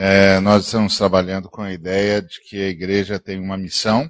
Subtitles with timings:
[0.00, 4.08] É, nós estamos trabalhando com a ideia de que a igreja tem uma missão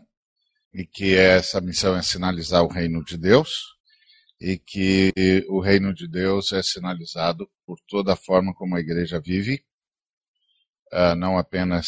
[0.70, 3.48] e que essa missão é sinalizar o reino de Deus
[4.38, 5.14] e que
[5.48, 9.62] o reino de Deus é sinalizado por toda a forma como a igreja vive,
[10.92, 11.86] uh, não apenas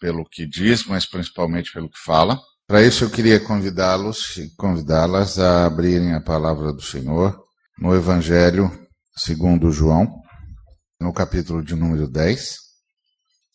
[0.00, 2.40] pelo que diz, mas principalmente pelo que fala.
[2.66, 7.38] Para isso eu queria convidá-los e convidá-las a abrirem a palavra do Senhor
[7.78, 8.70] no Evangelho
[9.14, 10.10] segundo João,
[10.98, 12.71] no capítulo de número 10.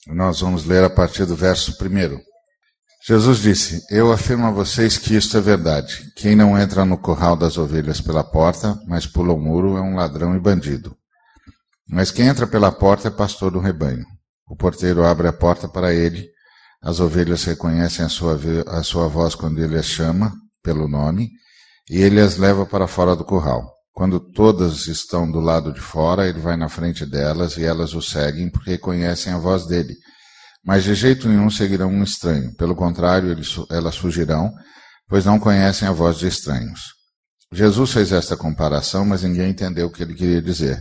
[0.10, 2.20] Nós vamos ler a partir do verso 1.
[3.06, 6.12] Jesus disse: Eu afirmo a vocês que isto é verdade.
[6.16, 9.96] Quem não entra no curral das ovelhas pela porta, mas pula o muro, é um
[9.96, 10.96] ladrão e bandido.
[11.90, 14.06] Mas quem entra pela porta é pastor do rebanho.
[14.48, 16.30] O porteiro abre a porta para ele.
[16.82, 20.34] As ovelhas reconhecem a sua, a sua voz quando ele as chama
[20.64, 21.32] pelo nome,
[21.90, 23.77] e ele as leva para fora do curral.
[23.98, 28.02] Quando todas estão do lado de fora, ele vai na frente delas e elas o
[28.02, 29.96] seguem porque reconhecem a voz dele.
[30.64, 32.56] Mas de jeito nenhum seguirão um estranho.
[32.58, 33.36] Pelo contrário,
[33.72, 34.54] elas fugirão,
[35.10, 36.94] pois não conhecem a voz de estranhos.
[37.52, 40.80] Jesus fez esta comparação, mas ninguém entendeu o que ele queria dizer.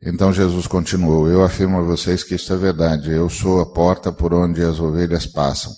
[0.00, 3.10] Então Jesus continuou: Eu afirmo a vocês que isto é verdade.
[3.10, 5.72] Eu sou a porta por onde as ovelhas passam.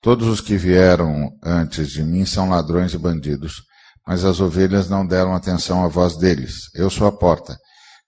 [0.00, 3.65] Todos os que vieram antes de mim são ladrões e bandidos
[4.06, 6.70] mas as ovelhas não deram atenção à voz deles.
[6.74, 7.58] Eu sou a porta.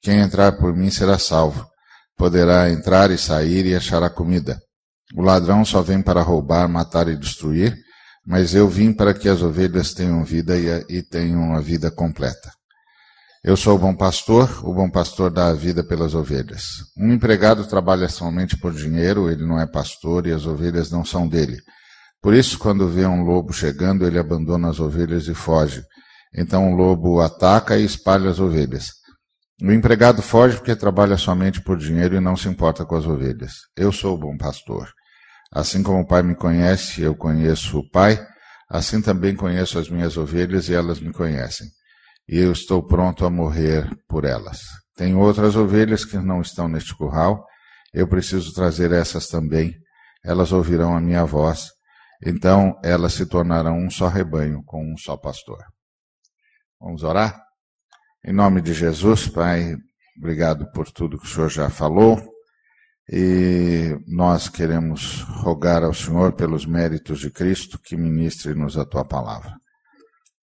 [0.00, 1.66] Quem entrar por mim será salvo.
[2.16, 4.58] Poderá entrar e sair e achará comida.
[5.14, 7.76] O ladrão só vem para roubar, matar e destruir,
[8.26, 10.54] mas eu vim para que as ovelhas tenham vida
[10.88, 12.52] e tenham uma vida completa.
[13.42, 16.64] Eu sou o bom pastor, o bom pastor dá a vida pelas ovelhas.
[16.96, 21.26] Um empregado trabalha somente por dinheiro, ele não é pastor e as ovelhas não são
[21.26, 21.58] dele.
[22.20, 25.82] Por isso, quando vê um lobo chegando, ele abandona as ovelhas e foge.
[26.34, 28.92] Então o lobo ataca e espalha as ovelhas.
[29.62, 33.54] O empregado foge porque trabalha somente por dinheiro e não se importa com as ovelhas.
[33.76, 34.92] Eu sou o bom pastor.
[35.52, 38.24] Assim como o Pai me conhece, eu conheço o Pai,
[38.68, 41.66] assim também conheço as minhas ovelhas e elas me conhecem.
[42.28, 44.60] E eu estou pronto a morrer por elas.
[44.94, 47.44] Tenho outras ovelhas que não estão neste curral,
[47.94, 49.74] eu preciso trazer essas também.
[50.22, 51.70] Elas ouvirão a minha voz
[52.24, 55.64] então elas se tornarão um só rebanho com um só pastor.
[56.80, 57.40] Vamos orar?
[58.24, 59.76] Em nome de Jesus, Pai,
[60.16, 62.20] obrigado por tudo que o Senhor já falou.
[63.10, 69.54] E nós queremos rogar ao Senhor pelos méritos de Cristo que ministre-nos a tua palavra.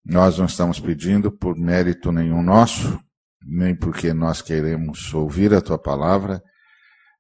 [0.04, 2.98] Nós não estamos pedindo por mérito nenhum nosso,
[3.42, 6.42] nem porque nós queremos ouvir a tua palavra,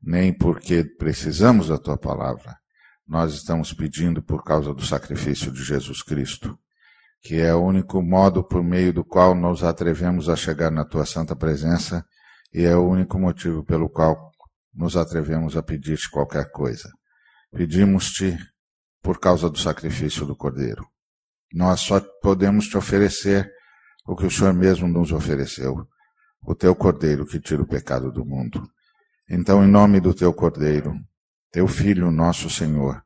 [0.02, 2.56] nem porque precisamos da tua palavra,
[3.06, 6.58] nós estamos pedindo por causa do sacrifício de Jesus Cristo,
[7.20, 11.04] que é o único modo por meio do qual nos atrevemos a chegar na tua
[11.04, 12.04] santa presença
[12.52, 14.30] e é o único motivo pelo qual
[14.74, 16.90] nos atrevemos a pedir-te qualquer coisa.
[17.50, 18.38] Pedimos-te
[19.02, 20.86] por causa do sacrifício do Cordeiro.
[21.52, 23.50] Nós só podemos te oferecer
[24.06, 25.86] o que o Senhor mesmo nos ofereceu,
[26.42, 28.66] o teu Cordeiro que tira o pecado do mundo.
[29.28, 30.92] Então, em nome do teu Cordeiro,
[31.54, 33.00] teu Filho, nosso Senhor,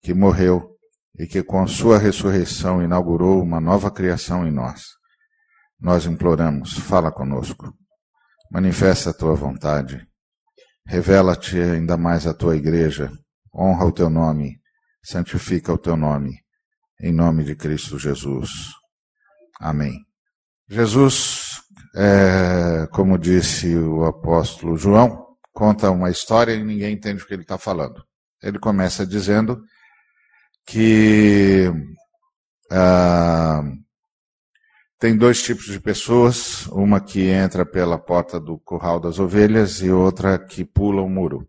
[0.00, 0.76] que morreu
[1.18, 4.84] e que com sua ressurreição inaugurou uma nova criação em nós.
[5.76, 7.74] Nós imploramos, fala conosco,
[8.48, 10.06] manifesta a tua vontade,
[10.86, 13.10] revela-te ainda mais a tua igreja,
[13.52, 14.60] honra o teu nome,
[15.02, 16.38] santifica o teu nome,
[17.00, 18.50] em nome de Cristo Jesus.
[19.58, 19.98] Amém.
[20.68, 21.60] Jesus,
[21.96, 27.42] é, como disse o apóstolo João, conta uma história e ninguém entende o que ele
[27.42, 28.04] está falando.
[28.42, 29.62] Ele começa dizendo
[30.66, 31.70] que
[32.70, 33.62] ah,
[34.98, 39.90] tem dois tipos de pessoas, uma que entra pela porta do curral das ovelhas e
[39.90, 41.48] outra que pula o muro.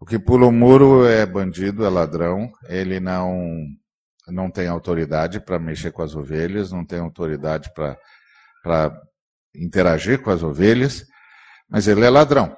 [0.00, 3.66] O que pula o muro é bandido, é ladrão, ele não
[4.28, 9.00] não tem autoridade para mexer com as ovelhas, não tem autoridade para
[9.54, 11.04] interagir com as ovelhas,
[11.68, 12.56] mas ele é ladrão.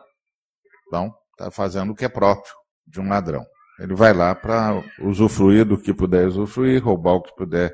[0.92, 2.52] Então, está fazendo o que é próprio
[2.86, 3.42] de um ladrão.
[3.80, 7.72] Ele vai lá para usufruir do que puder usufruir, roubar o que puder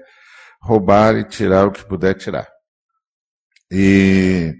[0.62, 2.48] roubar e tirar o que puder tirar.
[3.72, 4.54] E,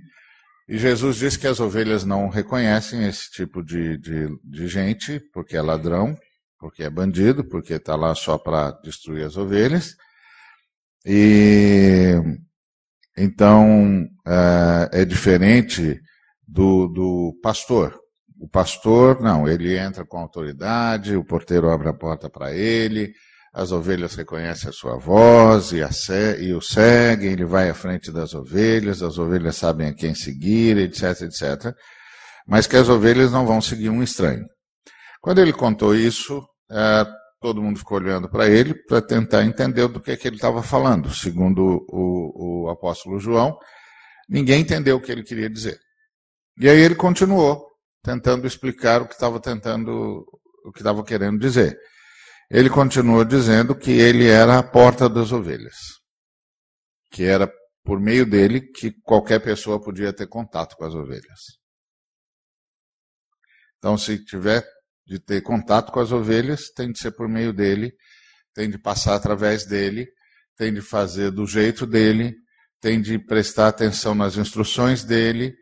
[0.69, 5.57] e Jesus diz que as ovelhas não reconhecem esse tipo de, de, de gente, porque
[5.57, 6.19] é ladrão,
[6.59, 9.95] porque é bandido, porque está lá só para destruir as ovelhas.
[11.07, 12.15] E
[13.17, 16.01] então é, é diferente
[16.47, 18.08] do, do pastor.
[18.41, 23.13] O pastor, não, ele entra com autoridade, o porteiro abre a porta para ele,
[23.53, 25.91] as ovelhas reconhecem a sua voz e, a
[26.39, 30.77] e, o seguem, ele vai à frente das ovelhas, as ovelhas sabem a quem seguir,
[30.77, 31.75] etc, etc.
[32.47, 34.47] Mas que as ovelhas não vão seguir um estranho.
[35.21, 36.41] Quando ele contou isso,
[36.71, 37.07] é,
[37.41, 41.13] todo mundo ficou olhando para ele para tentar entender do que, que ele estava falando.
[41.13, 43.59] Segundo o, o apóstolo João,
[44.29, 45.79] ninguém entendeu o que ele queria dizer.
[46.61, 47.68] E aí ele continuou
[48.09, 50.25] tentando explicar o que estava tentando,
[50.65, 51.79] o que estava querendo dizer.
[52.51, 55.77] Ele continuou dizendo que ele era a porta das ovelhas,
[57.11, 57.53] que era
[57.85, 61.59] por meio dele que qualquer pessoa podia ter contato com as ovelhas.
[63.77, 64.65] Então, se tiver
[65.07, 67.93] de ter contato com as ovelhas, tem de ser por meio dele,
[68.55, 70.07] tem de passar através dele,
[70.57, 72.35] tem de fazer do jeito dele,
[72.81, 75.55] tem de prestar atenção nas instruções dele,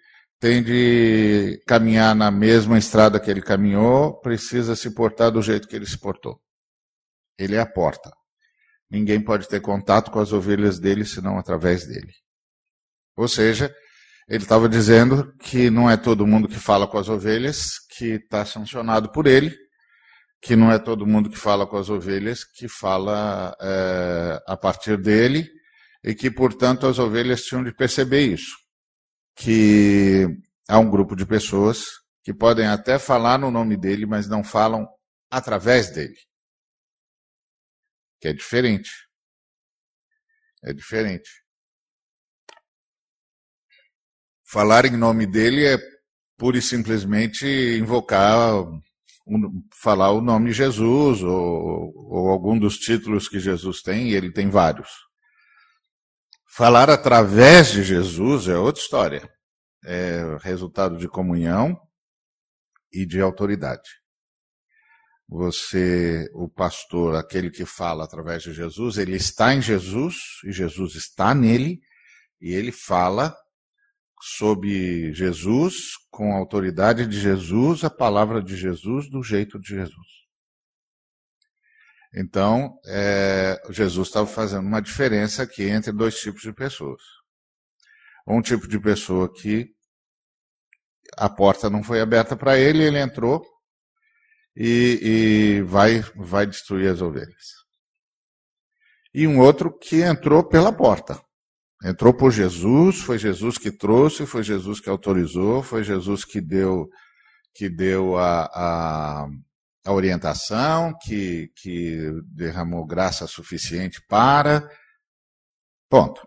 [0.47, 5.75] tem de caminhar na mesma estrada que ele caminhou, precisa se portar do jeito que
[5.75, 6.41] ele se portou.
[7.37, 8.13] Ele é a porta.
[8.89, 12.13] Ninguém pode ter contato com as ovelhas dele senão através dele.
[13.17, 13.75] Ou seja,
[14.29, 18.45] ele estava dizendo que não é todo mundo que fala com as ovelhas que está
[18.45, 19.53] sancionado por ele,
[20.41, 24.97] que não é todo mundo que fala com as ovelhas que fala é, a partir
[24.97, 25.51] dele,
[26.05, 28.66] e que, portanto, as ovelhas tinham de perceber isso.
[29.37, 30.27] Que
[30.69, 31.85] há um grupo de pessoas
[32.25, 34.89] que podem até falar no nome dele, mas não falam
[35.31, 36.17] através dele.
[38.21, 38.91] Que é diferente.
[40.65, 41.47] É diferente.
[44.47, 45.79] falar em nome dele é
[46.39, 47.47] pura e simplesmente
[47.79, 48.65] invocar,
[49.75, 54.49] falar o nome Jesus ou, ou algum dos títulos que Jesus tem, e ele tem
[54.49, 54.89] vários.
[56.57, 59.31] Falar através de Jesus é outra história.
[59.85, 61.79] É resultado de comunhão
[62.91, 63.91] e de autoridade.
[65.29, 70.17] Você, o pastor, aquele que fala através de Jesus, ele está em Jesus
[70.47, 71.79] e Jesus está nele
[72.41, 73.37] e ele fala
[74.23, 75.75] sob Jesus,
[76.11, 80.26] com a autoridade de Jesus, a palavra de Jesus, do jeito de Jesus.
[82.17, 87.03] Então, é, Jesus estava fazendo uma diferença aqui entre dois tipos de pessoas.
[88.27, 89.69] Um tipo de pessoa que
[91.19, 93.45] a porta não foi aberta para ele, ele entrou
[94.57, 97.55] e, e vai, vai destruir as ovelhas.
[99.13, 101.21] E um outro que entrou pela porta.
[101.85, 106.89] Entrou por Jesus, foi Jesus que trouxe, foi Jesus que autorizou, foi Jesus que deu,
[107.55, 109.29] que deu a, a,
[109.87, 114.69] a orientação, que, que derramou graça suficiente para.
[115.89, 116.27] Ponto.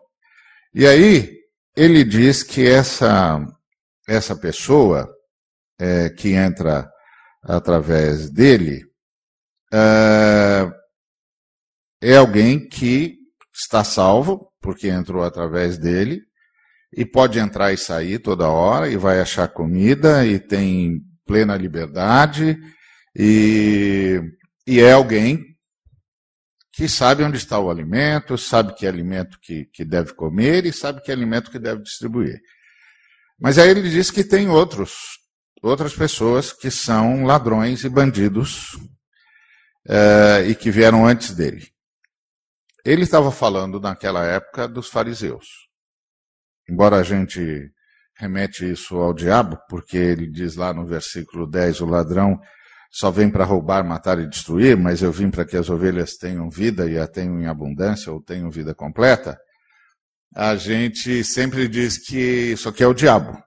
[0.74, 1.38] E aí,
[1.76, 3.46] ele diz que essa,
[4.08, 5.14] essa pessoa
[5.78, 6.90] é, que entra
[7.44, 8.86] através dele
[9.74, 10.72] é,
[12.02, 13.18] é alguém que
[13.54, 16.22] está salvo, porque entrou através dele,
[16.96, 22.58] e pode entrar e sair toda hora, e vai achar comida, e tem plena liberdade,
[23.22, 24.22] e,
[24.66, 25.46] e é alguém
[26.72, 31.02] que sabe onde está o alimento, sabe que alimento que, que deve comer e sabe
[31.02, 32.40] que alimento que deve distribuir.
[33.38, 34.94] Mas aí ele diz que tem outros,
[35.62, 38.76] outras pessoas que são ladrões e bandidos
[39.86, 41.68] uh, e que vieram antes dele.
[42.86, 45.46] Ele estava falando naquela época dos fariseus.
[46.70, 47.70] Embora a gente
[48.16, 52.40] remete isso ao diabo, porque ele diz lá no versículo 10: o ladrão
[52.92, 56.50] só vem para roubar, matar e destruir, mas eu vim para que as ovelhas tenham
[56.50, 59.40] vida e a tenham em abundância ou tenham vida completa.
[60.36, 63.38] A gente sempre diz que isso aqui é o diabo,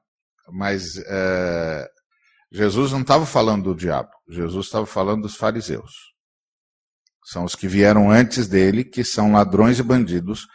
[0.53, 1.89] mas é,
[2.53, 6.13] Jesus não estava falando do diabo, Jesus estava falando dos fariseus.
[7.25, 10.47] São os que vieram antes dele, que são ladrões e bandidos,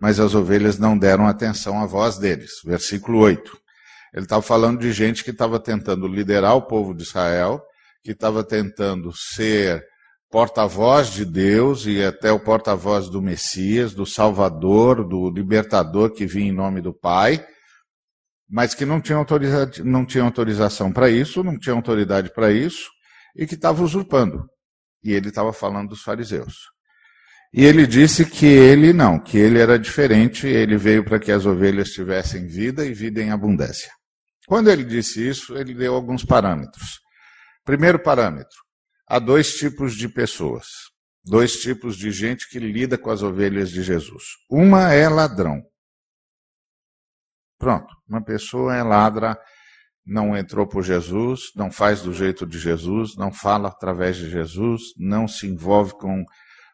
[0.00, 2.52] mas as ovelhas não deram atenção à voz deles.
[2.64, 3.56] Versículo 8.
[4.14, 7.62] Ele estava falando de gente que estava tentando liderar o povo de Israel,
[8.02, 9.84] que estava tentando ser
[10.30, 16.48] porta-voz de Deus e até o porta-voz do Messias, do Salvador, do libertador que vinha
[16.48, 17.44] em nome do Pai,
[18.48, 22.90] mas que não tinha, autoriza não tinha autorização para isso, não tinha autoridade para isso,
[23.36, 24.44] e que estava usurpando.
[25.04, 26.54] E ele estava falando dos fariseus.
[27.52, 31.44] E ele disse que ele não, que ele era diferente, ele veio para que as
[31.44, 33.90] ovelhas tivessem vida e vida em abundância.
[34.46, 37.01] Quando ele disse isso, ele deu alguns parâmetros.
[37.64, 38.58] Primeiro parâmetro:
[39.06, 40.66] há dois tipos de pessoas,
[41.24, 44.24] dois tipos de gente que lida com as ovelhas de Jesus.
[44.50, 45.62] Uma é ladrão.
[47.58, 49.38] Pronto, uma pessoa é ladra
[50.04, 54.82] não entrou por Jesus, não faz do jeito de Jesus, não fala através de Jesus,
[54.96, 56.24] não se envolve com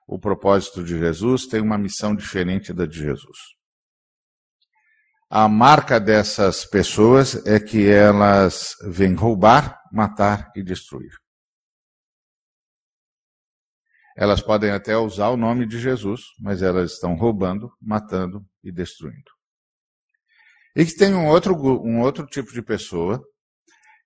[0.06, 3.57] o propósito de Jesus, tem uma missão diferente da de Jesus.
[5.30, 11.12] A marca dessas pessoas é que elas vêm roubar, matar e destruir.
[14.16, 19.30] Elas podem até usar o nome de Jesus, mas elas estão roubando, matando e destruindo.
[20.74, 23.22] E que tem um outro, um outro tipo de pessoa,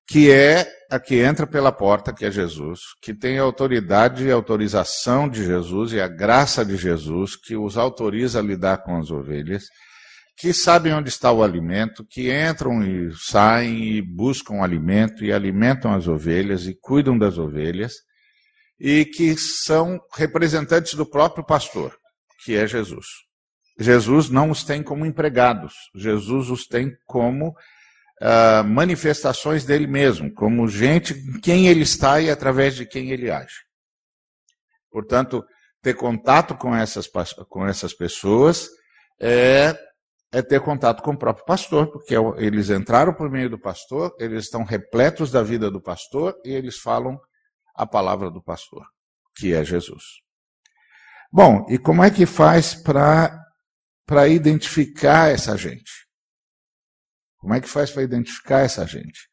[0.09, 4.31] que é a que entra pela porta, que é Jesus, que tem a autoridade e
[4.33, 9.11] autorização de Jesus e a graça de Jesus, que os autoriza a lidar com as
[9.11, 9.67] ovelhas,
[10.37, 15.95] que sabem onde está o alimento, que entram e saem e buscam alimento e alimentam
[15.95, 17.95] as ovelhas e cuidam das ovelhas,
[18.81, 21.97] e que são representantes do próprio pastor,
[22.45, 23.07] que é Jesus.
[23.79, 30.69] Jesus não os tem como empregados, Jesus os tem como uh, manifestações dele mesmo, como
[30.69, 33.65] gente em quem ele está e através de quem ele age.
[34.91, 35.45] Portanto,
[35.81, 37.09] ter contato com essas,
[37.49, 38.69] com essas pessoas
[39.21, 39.77] é,
[40.33, 44.17] é ter contato com o próprio pastor, porque é eles entraram por meio do pastor,
[44.19, 47.21] eles estão repletos da vida do pastor e eles falam
[47.75, 48.87] a palavra do pastor,
[49.37, 50.03] que é Jesus.
[51.31, 55.91] Bom, e como é que faz para identificar essa gente?
[57.39, 59.29] Como é que faz para identificar essa gente?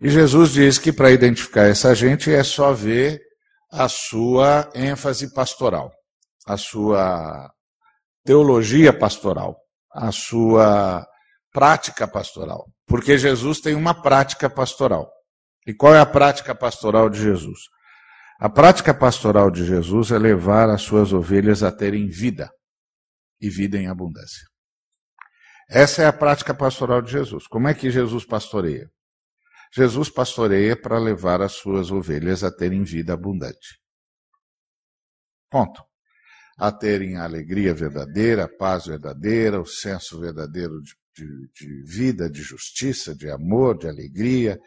[0.00, 3.20] E Jesus diz que para identificar essa gente é só ver
[3.70, 5.92] a sua ênfase pastoral,
[6.46, 7.52] a sua
[8.24, 9.58] teologia pastoral,
[9.92, 11.06] a sua
[11.52, 12.66] prática pastoral.
[12.86, 15.10] Porque Jesus tem uma prática pastoral.
[15.66, 17.58] E qual é a prática pastoral de Jesus?
[18.40, 22.50] A prática pastoral de Jesus é levar as suas ovelhas a terem vida
[23.40, 24.46] e vida em abundância.
[25.68, 27.46] Essa é a prática pastoral de Jesus.
[27.46, 28.88] Como é que Jesus pastoreia?
[29.74, 33.78] Jesus pastoreia para levar as suas ovelhas a terem vida abundante.
[35.50, 35.87] Ponto.
[36.58, 42.28] A terem a alegria verdadeira, a paz verdadeira, o senso verdadeiro de, de, de vida,
[42.28, 44.58] de justiça, de amor, de alegria,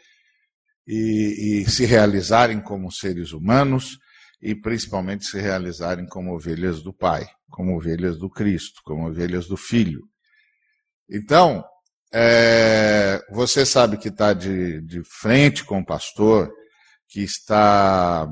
[0.86, 3.98] e, e se realizarem como seres humanos
[4.40, 9.56] e principalmente se realizarem como ovelhas do Pai, como ovelhas do Cristo, como ovelhas do
[9.56, 10.02] Filho.
[11.08, 11.64] Então,
[12.12, 16.52] é, você sabe que está de, de frente com o pastor,
[17.08, 18.28] que está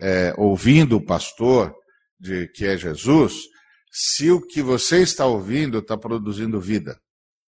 [0.00, 1.72] é, ouvindo o pastor,
[2.18, 3.34] de que é Jesus,
[3.90, 7.00] se o que você está ouvindo está produzindo vida,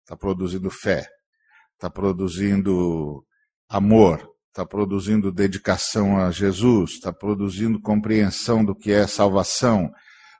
[0.02, 1.06] está produzindo fé,
[1.74, 3.24] está produzindo
[3.68, 9.90] amor, está produzindo dedicação a Jesus, está produzindo compreensão do que é salvação,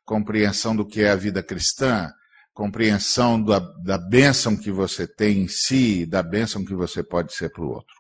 [0.05, 2.11] compreensão do que é a vida cristã,
[2.53, 7.51] compreensão da, da bênção que você tem em si, da bênção que você pode ser
[7.51, 7.95] para o outro.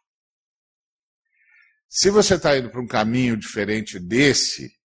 [1.89, 4.78] Se você está indo para um caminho diferente desse,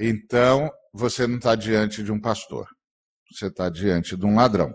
[0.00, 2.66] então você não está diante de um pastor,
[3.30, 4.74] você está diante de um ladrão.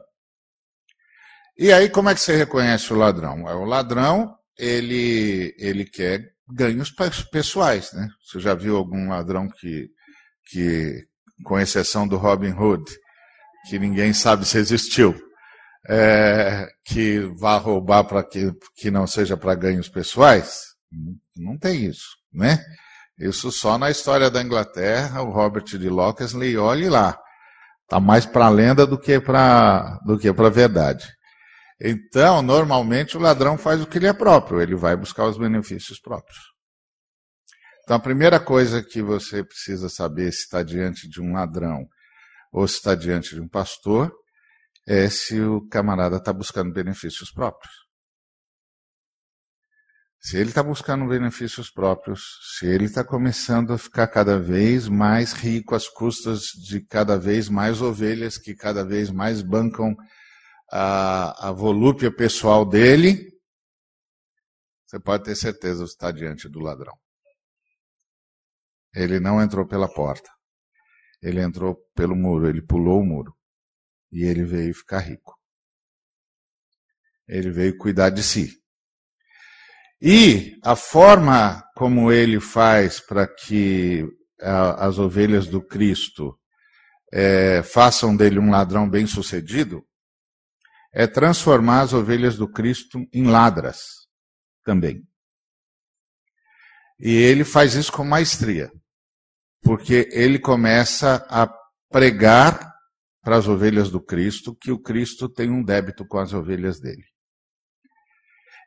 [1.58, 3.50] E aí, como é que você reconhece o ladrão?
[3.50, 6.94] É o ladrão ele, ele quer ganhos
[7.32, 8.08] pessoais, né?
[8.24, 9.90] Você já viu algum ladrão que,
[10.50, 11.08] que
[11.44, 12.84] com exceção do Robin Hood,
[13.68, 15.16] que ninguém sabe se existiu,
[15.90, 20.62] é, que vá roubar para que, que não seja para ganhos pessoais?
[21.36, 22.64] Não tem isso, né?
[23.18, 27.18] Isso só na história da Inglaterra, o Robert de Locksley, olhe lá.
[27.84, 30.00] Está mais para lenda do que para
[30.36, 31.08] para verdade.
[31.80, 36.00] Então, normalmente o ladrão faz o que lhe é próprio, ele vai buscar os benefícios
[36.00, 36.40] próprios.
[37.84, 41.86] Então, a primeira coisa que você precisa saber se está diante de um ladrão
[42.52, 44.12] ou se está diante de um pastor
[44.88, 47.85] é se o camarada está buscando benefícios próprios.
[50.26, 55.34] Se ele está buscando benefícios próprios, se ele está começando a ficar cada vez mais
[55.34, 59.96] rico às custas de cada vez mais ovelhas que cada vez mais bancam
[60.72, 63.40] a, a volúpia pessoal dele,
[64.88, 66.98] você pode ter certeza que está diante do ladrão.
[68.96, 70.32] Ele não entrou pela porta.
[71.22, 73.38] Ele entrou pelo muro, ele pulou o muro.
[74.12, 75.38] E ele veio ficar rico.
[77.28, 78.65] Ele veio cuidar de si.
[80.08, 84.08] E a forma como ele faz para que
[84.40, 86.40] a, as ovelhas do Cristo
[87.12, 89.84] é, façam dele um ladrão bem sucedido
[90.94, 93.80] é transformar as ovelhas do Cristo em ladras
[94.64, 95.02] também.
[97.00, 98.72] E ele faz isso com maestria,
[99.64, 101.52] porque ele começa a
[101.90, 102.76] pregar
[103.24, 107.15] para as ovelhas do Cristo que o Cristo tem um débito com as ovelhas dele.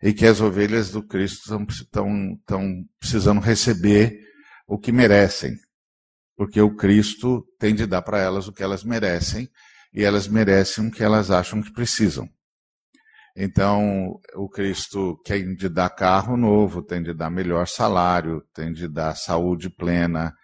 [0.02, 2.16] E que as ovelhas do Cristo estão,
[3.00, 4.20] precisando receber
[4.66, 5.56] o que merecem,
[6.36, 9.48] porque o Cristo tem de dar para elas o que elas merecem,
[9.92, 12.28] e elas merecem o que elas acham que precisam.
[13.34, 18.88] Então, o Cristo tem de dar carro novo, tem de dar melhor salário, tem de
[18.88, 20.34] dar saúde plena,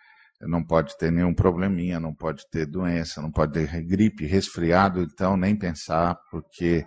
[0.40, 5.36] não pode ter nenhum probleminha, não pode ter doença, não pode ter gripe, resfriado, então
[5.36, 6.84] nem pensar, porque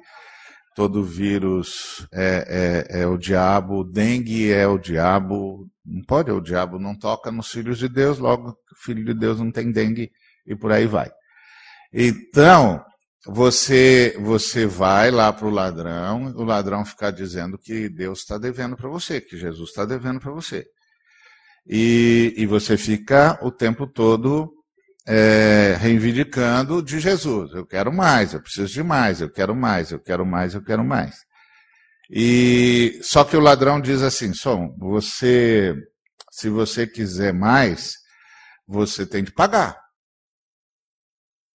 [0.78, 6.40] todo vírus é, é, é o diabo, dengue é o diabo, não pode, é o
[6.40, 10.12] diabo não toca nos filhos de Deus, logo filho de Deus não tem dengue
[10.46, 11.10] e por aí vai.
[11.92, 12.86] Então,
[13.26, 18.78] você você vai lá para o ladrão, o ladrão ficar dizendo que Deus está devendo
[18.78, 20.64] para você, que Jesus está devendo para você.
[21.66, 24.54] E, e você fica o tempo todo
[25.08, 27.54] é, reivindicando de Jesus.
[27.54, 30.84] Eu quero mais, eu preciso de mais, eu quero mais, eu quero mais, eu quero
[30.84, 31.16] mais.
[32.10, 35.74] E só que o ladrão diz assim: Som, você,
[36.32, 37.94] se você quiser mais,
[38.68, 39.80] você tem de pagar.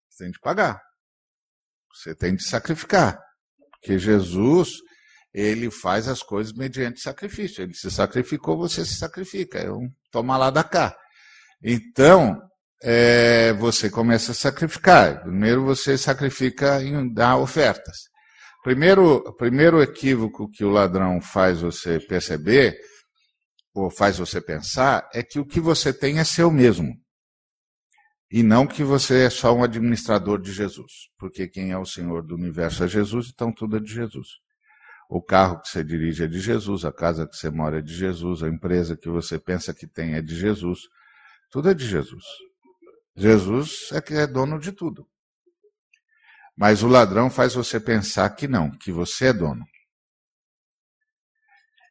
[0.10, 0.80] Você tem de pagar.
[1.92, 3.20] Você tem de sacrificar.
[3.72, 4.74] Porque Jesus,
[5.34, 7.64] ele faz as coisas mediante sacrifício.
[7.64, 9.58] Ele se sacrificou, você se sacrifica.
[9.58, 10.96] É um toma lá da cá.
[11.64, 12.40] Então,
[12.82, 15.22] é, você começa a sacrificar.
[15.22, 18.10] Primeiro você sacrifica em dar ofertas.
[18.64, 22.78] Primeiro, primeiro equívoco que o ladrão faz você perceber,
[23.74, 26.94] ou faz você pensar, é que o que você tem é seu mesmo.
[28.32, 30.92] E não que você é só um administrador de Jesus.
[31.18, 34.28] Porque quem é o Senhor do universo é Jesus, então tudo é de Jesus.
[35.10, 37.96] O carro que você dirige é de Jesus, a casa que você mora é de
[37.96, 40.82] Jesus, a empresa que você pensa que tem é de Jesus.
[41.50, 42.24] Tudo é de Jesus.
[43.20, 45.06] Jesus é que é dono de tudo.
[46.56, 49.66] Mas o ladrão faz você pensar que não, que você é dono.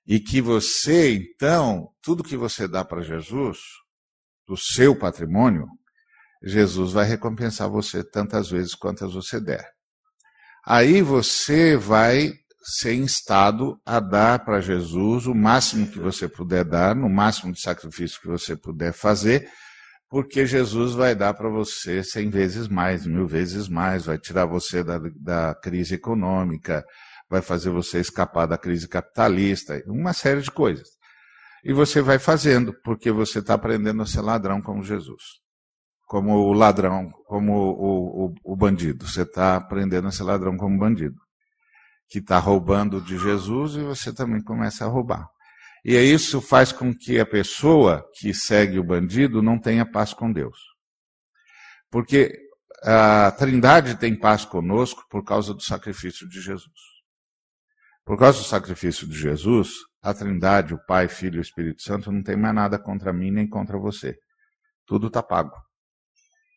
[0.06, 3.58] E que você, então, tudo que você dá para Jesus,
[4.47, 5.66] do seu patrimônio,
[6.42, 9.70] Jesus vai recompensar você tantas vezes quantas você der.
[10.64, 12.32] Aí você vai
[12.62, 17.60] ser instado a dar para Jesus o máximo que você puder dar, no máximo de
[17.60, 19.50] sacrifício que você puder fazer,
[20.08, 24.82] porque Jesus vai dar para você cem vezes mais, mil vezes mais, vai tirar você
[24.82, 26.84] da, da crise econômica,
[27.28, 30.88] vai fazer você escapar da crise capitalista, uma série de coisas.
[31.64, 35.23] E você vai fazendo, porque você está aprendendo a ser ladrão como Jesus
[36.08, 39.06] como o ladrão, como o, o, o bandido.
[39.06, 41.16] Você está aprendendo a ser ladrão como bandido.
[42.08, 45.28] Que está roubando de Jesus e você também começa a roubar.
[45.88, 50.30] E isso faz com que a pessoa que segue o bandido não tenha paz com
[50.30, 50.58] Deus.
[51.90, 52.30] Porque
[52.82, 56.78] a Trindade tem paz conosco por causa do sacrifício de Jesus.
[58.04, 59.70] Por causa do sacrifício de Jesus,
[60.02, 63.48] a Trindade, o Pai, Filho e Espírito Santo não tem mais nada contra mim nem
[63.48, 64.14] contra você.
[64.84, 65.56] Tudo está pago.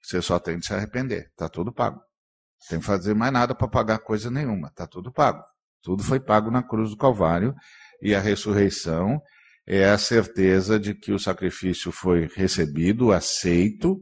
[0.03, 1.27] Você só tem de se arrepender.
[1.27, 1.99] Está tudo pago.
[1.99, 4.67] Não tem que fazer mais nada para pagar coisa nenhuma.
[4.67, 5.41] Está tudo pago.
[5.81, 7.55] Tudo foi pago na cruz do Calvário.
[8.01, 9.21] E a ressurreição
[9.67, 13.99] é a certeza de que o sacrifício foi recebido, aceito,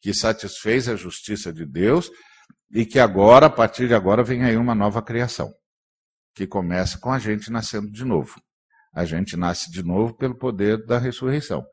[0.00, 2.10] que satisfez a justiça de Deus
[2.72, 5.50] e que agora, a partir de agora, vem aí uma nova criação,
[6.34, 8.40] que começa com a gente nascendo de novo.
[8.94, 11.64] A gente nasce de novo pelo poder da ressurreição.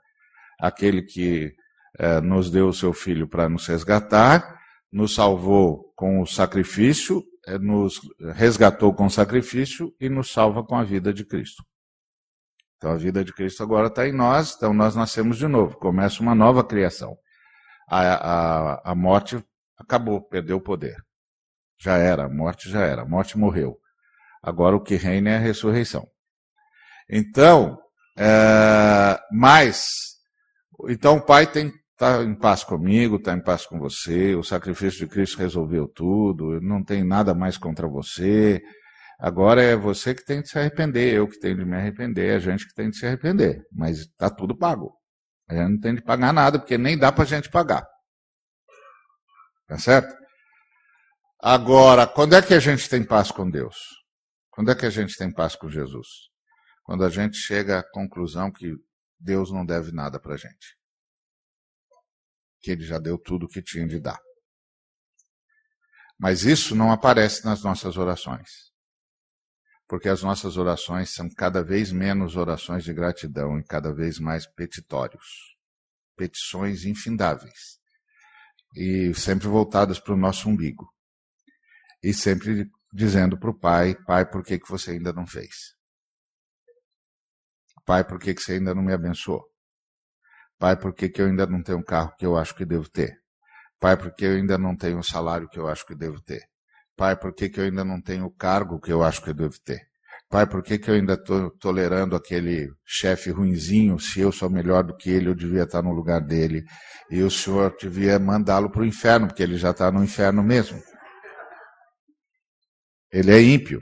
[0.60, 1.54] Aquele que
[2.00, 4.60] é, nos deu o seu filho para nos resgatar,
[4.92, 7.24] nos salvou com o sacrifício,
[7.60, 8.00] nos
[8.34, 11.64] resgatou com sacrifício e nos salva com a vida de Cristo.
[12.78, 16.22] Então a vida de Cristo agora está em nós, então nós nascemos de novo, começa
[16.22, 17.18] uma nova criação.
[17.90, 19.44] A, a, a morte
[19.78, 20.96] acabou, perdeu o poder.
[21.80, 23.78] Já era, a morte já era, a morte morreu.
[24.44, 26.08] Agora o que reina é a ressurreição.
[27.10, 27.80] Então,
[28.18, 29.88] é, mas,
[30.90, 35.00] então o Pai tem está em paz comigo, está em paz com você, o sacrifício
[35.00, 38.62] de Cristo resolveu tudo, não tem nada mais contra você.
[39.20, 42.40] Agora é você que tem de se arrepender, eu que tenho de me arrepender, a
[42.40, 43.66] gente que tem de se arrepender.
[43.72, 44.94] Mas está tudo pago.
[45.50, 47.84] A gente não tem de pagar nada, porque nem dá para a gente pagar.
[49.68, 50.16] Tá certo?
[51.42, 53.76] Agora, quando é que a gente tem paz com Deus?
[54.52, 56.08] Quando é que a gente tem paz com Jesus?
[56.84, 58.72] Quando a gente chega à conclusão que
[59.20, 60.77] Deus não deve nada para a gente
[62.62, 64.20] que ele já deu tudo o que tinha de dar.
[66.20, 68.72] Mas isso não aparece nas nossas orações.
[69.88, 74.46] Porque as nossas orações são cada vez menos orações de gratidão e cada vez mais
[74.46, 75.56] petitórios.
[76.16, 77.80] Petições infindáveis.
[78.76, 80.92] E sempre voltadas para o nosso umbigo.
[82.04, 85.76] E sempre dizendo para o pai: Pai, por que, que você ainda não fez?
[87.86, 89.46] Pai, por que, que você ainda não me abençoou?
[90.60, 92.90] Pai, por que, que eu ainda não tenho um carro que eu acho que devo
[92.90, 93.14] ter?
[93.80, 96.42] Pai, por que eu ainda não tenho o salário que eu acho que devo ter?
[96.96, 99.34] Pai, por que, que eu ainda não tenho o cargo que eu acho que eu
[99.36, 99.80] devo ter?
[100.30, 103.98] Pai, por que, que eu ainda estou tolerando aquele chefe ruinzinho?
[104.00, 106.66] Se eu sou melhor do que ele, eu devia estar no lugar dele.
[107.10, 110.82] E o Senhor devia mandá-lo para o inferno, porque ele já está no inferno mesmo.
[113.12, 113.82] Ele é ímpio.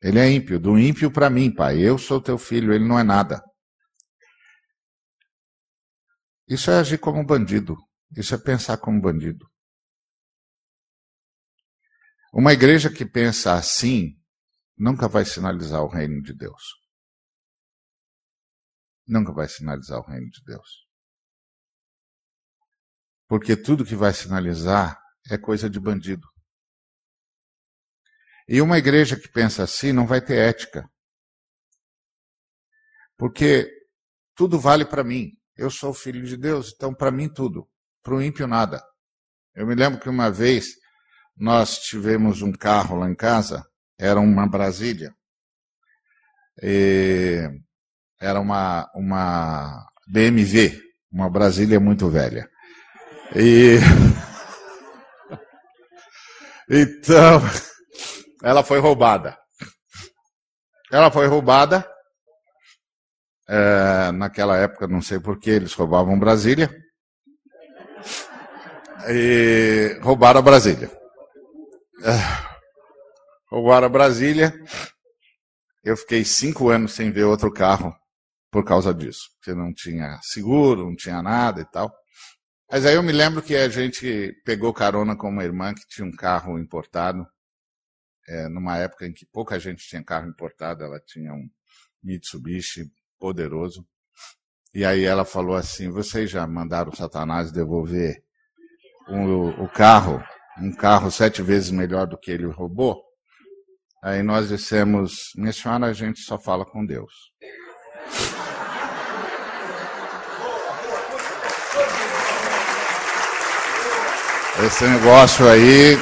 [0.00, 0.60] Ele é ímpio.
[0.60, 1.80] Do ímpio para mim, Pai.
[1.80, 3.42] Eu sou teu filho, ele não é nada.
[6.48, 7.76] Isso é agir como bandido.
[8.16, 9.46] Isso é pensar como bandido.
[12.32, 14.18] Uma igreja que pensa assim
[14.76, 16.62] nunca vai sinalizar o reino de Deus.
[19.06, 20.86] Nunca vai sinalizar o reino de Deus.
[23.26, 24.98] Porque tudo que vai sinalizar
[25.30, 26.26] é coisa de bandido.
[28.48, 30.90] E uma igreja que pensa assim não vai ter ética.
[33.18, 33.70] Porque
[34.34, 35.38] tudo vale para mim.
[35.58, 37.68] Eu sou filho de Deus, então para mim tudo.
[38.00, 38.80] Para o ímpio nada.
[39.54, 40.68] Eu me lembro que uma vez
[41.36, 43.66] nós tivemos um carro lá em casa
[43.98, 45.12] era uma Brasília.
[48.20, 52.48] Era uma, uma BMW, uma Brasília muito velha.
[53.34, 53.78] E
[56.70, 57.40] então
[58.44, 59.36] ela foi roubada.
[60.92, 61.84] Ela foi roubada.
[63.48, 66.70] É, naquela época, não sei porquê, eles roubavam Brasília.
[69.08, 70.90] E roubaram a Brasília.
[72.04, 72.12] É,
[73.50, 74.52] roubaram a Brasília.
[75.82, 77.94] Eu fiquei cinco anos sem ver outro carro
[78.50, 81.90] por causa disso, porque não tinha seguro, não tinha nada e tal.
[82.70, 86.06] Mas aí eu me lembro que a gente pegou carona com uma irmã que tinha
[86.06, 87.26] um carro importado,
[88.28, 91.48] é, numa época em que pouca gente tinha carro importado, ela tinha um
[92.02, 92.84] Mitsubishi
[93.18, 93.84] poderoso.
[94.74, 98.22] E aí ela falou assim: vocês já mandaram o Satanás devolver
[99.08, 100.22] o, o carro,
[100.60, 103.02] um carro sete vezes melhor do que ele roubou?
[104.02, 107.12] Aí nós dissemos, minha senhora, a gente só fala com Deus.
[114.64, 115.96] Esse negócio aí,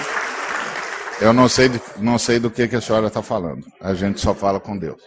[1.20, 3.66] eu não sei, não sei do que, que a senhora está falando.
[3.80, 5.02] A gente só fala com Deus.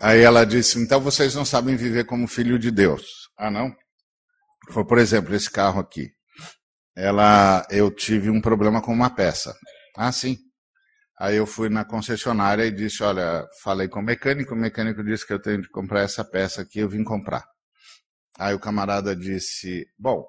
[0.00, 3.02] Aí ela disse, então vocês não sabem viver como filho de Deus.
[3.38, 3.74] Ah, não?
[4.70, 6.10] Foi, por exemplo, esse carro aqui
[6.96, 9.54] ela, eu tive um problema com uma peça.
[9.96, 10.38] Ah, sim.
[11.18, 15.26] Aí eu fui na concessionária e disse, olha, falei com o mecânico, o mecânico disse
[15.26, 17.44] que eu tenho de comprar essa peça aqui, eu vim comprar.
[18.38, 20.26] Aí o camarada disse, bom,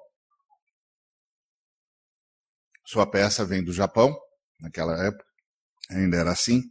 [2.86, 4.14] sua peça vem do Japão,
[4.60, 5.24] naquela época,
[5.90, 6.62] ainda era assim,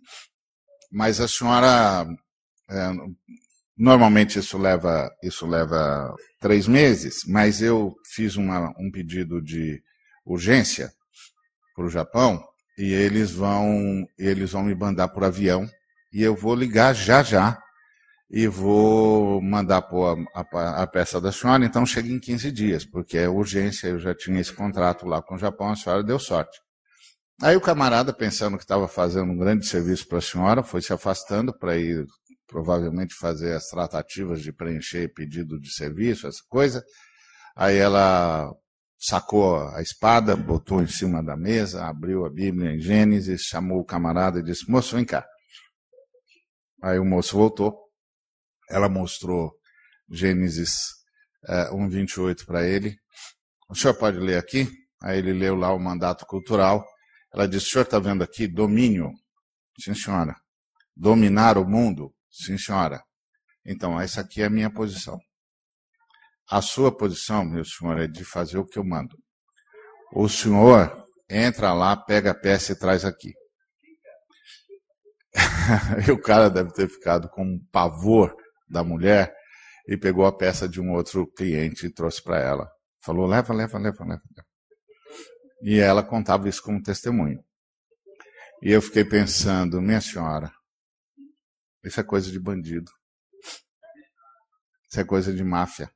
[0.91, 2.07] mas a senhora,
[2.69, 2.91] é,
[3.77, 9.81] normalmente isso leva, isso leva três meses, mas eu fiz uma, um pedido de
[10.25, 10.91] urgência
[11.75, 12.43] para o Japão
[12.77, 15.67] e eles vão eles vão me mandar por avião
[16.11, 17.57] e eu vou ligar já já
[18.29, 22.85] e vou mandar pôr a, a, a, peça da senhora, então chega em 15 dias,
[22.85, 26.19] porque é urgência, eu já tinha esse contrato lá com o Japão, a senhora deu
[26.19, 26.59] sorte.
[27.41, 30.91] Aí o camarada, pensando que estava fazendo um grande serviço para a senhora, foi se
[30.91, 32.05] afastando para ir
[32.47, 36.83] provavelmente fazer as tratativas de preencher pedido de serviço, essa coisa.
[37.55, 38.51] Aí ela
[38.97, 43.85] sacou a espada, botou em cima da mesa, abriu a Bíblia em Gênesis, chamou o
[43.85, 45.25] camarada e disse: Moço, vem cá.
[46.81, 47.77] Aí o moço voltou.
[48.69, 49.53] Ela mostrou
[50.09, 50.71] Gênesis
[51.47, 52.95] é, 1,28 para ele.
[53.69, 54.69] O senhor pode ler aqui?
[55.01, 56.85] Aí ele leu lá o mandato cultural.
[57.33, 59.11] Ela disse: O senhor está vendo aqui domínio?
[59.79, 60.35] Sim, senhora.
[60.95, 62.13] Dominar o mundo?
[62.37, 63.01] Sim, senhora.
[63.65, 65.17] Então, essa aqui é a minha posição.
[66.49, 69.17] A sua posição, meu senhor, é de fazer o que eu mando.
[70.13, 73.33] O senhor entra lá, pega a peça e traz aqui.
[76.07, 78.33] e o cara deve ter ficado com um pavor
[78.69, 79.35] da mulher
[79.87, 82.69] e pegou a peça de um outro cliente e trouxe para ela.
[83.03, 84.21] Falou: leva, leva, leva, leva.
[85.61, 87.43] E ela contava isso como testemunho.
[88.61, 90.51] E eu fiquei pensando, minha senhora,
[91.83, 92.91] isso é coisa de bandido.
[94.89, 95.91] Isso é coisa de máfia.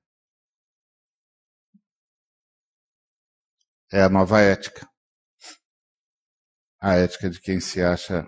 [3.91, 4.87] É a nova ética.
[6.79, 8.27] A ética de quem se acha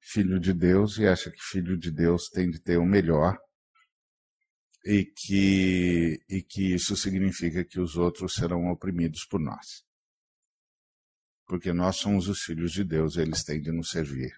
[0.00, 3.38] filho de Deus e acha que filho de Deus tem de ter o melhor
[4.84, 9.84] e que, e que isso significa que os outros serão oprimidos por nós.
[11.46, 14.32] Porque nós somos os filhos de Deus, eles têm de nos servir.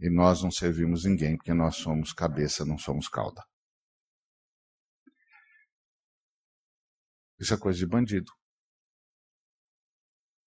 [0.00, 3.42] E nós não servimos ninguém porque nós somos cabeça, não somos cauda.
[7.38, 8.32] Isso é coisa de bandido.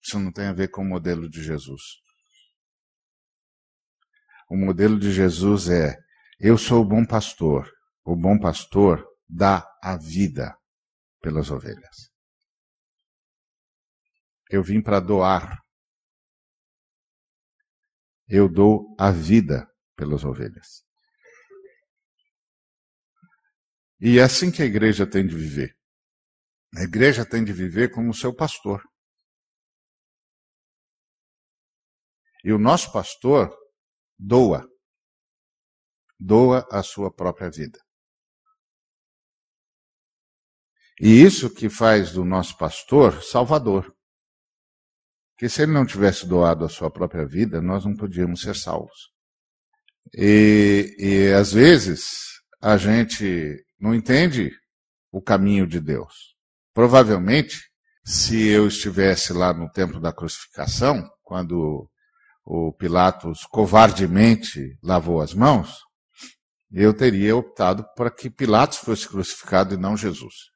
[0.01, 1.81] Isso não tem a ver com o modelo de Jesus.
[4.49, 5.95] O modelo de Jesus é:
[6.43, 7.71] eu sou o bom pastor.
[8.03, 10.57] O bom pastor dá a vida
[11.21, 12.11] pelas ovelhas.
[14.49, 15.59] Eu vim para doar.
[18.33, 20.85] Eu dou a vida pelas ovelhas.
[23.99, 25.77] E é assim que a igreja tem de viver.
[26.77, 28.81] A igreja tem de viver como seu pastor.
[32.41, 33.53] E o nosso pastor
[34.17, 34.65] doa.
[36.17, 37.79] Doa a sua própria vida.
[41.01, 43.93] E isso que faz do nosso pastor salvador.
[45.41, 49.09] Porque se ele não tivesse doado a sua própria vida, nós não podíamos ser salvos.
[50.13, 52.11] E, e às vezes
[52.61, 54.51] a gente não entende
[55.11, 56.35] o caminho de Deus.
[56.75, 57.57] Provavelmente,
[58.05, 61.89] se eu estivesse lá no tempo da crucificação, quando
[62.45, 65.75] o Pilatos covardemente lavou as mãos,
[66.71, 70.50] eu teria optado para que Pilatos fosse crucificado e não Jesus.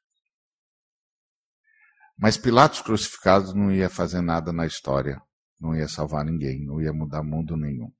[2.18, 5.20] Mas Pilatos crucificado não ia fazer nada na história,
[5.60, 7.92] não ia salvar ninguém, não ia mudar mundo nenhum.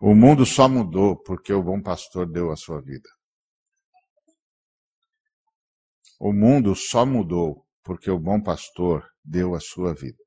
[0.00, 3.08] O mundo só mudou porque o bom pastor deu a sua vida.
[6.20, 10.22] O mundo só mudou porque o bom pastor deu a sua vida.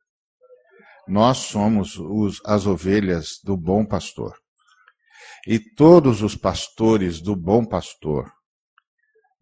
[1.08, 4.38] Nós somos os, as ovelhas do bom pastor.
[5.48, 8.30] E todos os pastores do bom pastor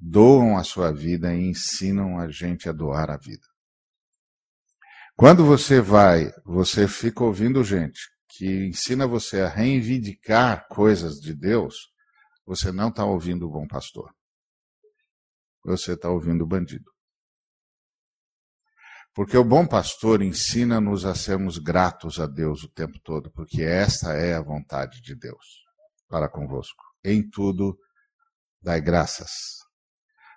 [0.07, 3.45] doam a sua vida e ensinam a gente a doar a vida.
[5.15, 11.75] Quando você vai, você fica ouvindo gente que ensina você a reivindicar coisas de Deus,
[12.45, 14.13] você não está ouvindo o bom pastor.
[15.63, 16.91] Você está ouvindo o bandido.
[19.11, 24.13] Porque o bom pastor ensina-nos a sermos gratos a Deus o tempo todo, porque esta
[24.13, 25.63] é a vontade de Deus
[26.07, 26.83] para convosco.
[27.03, 27.79] Em tudo,
[28.61, 29.31] dai graças,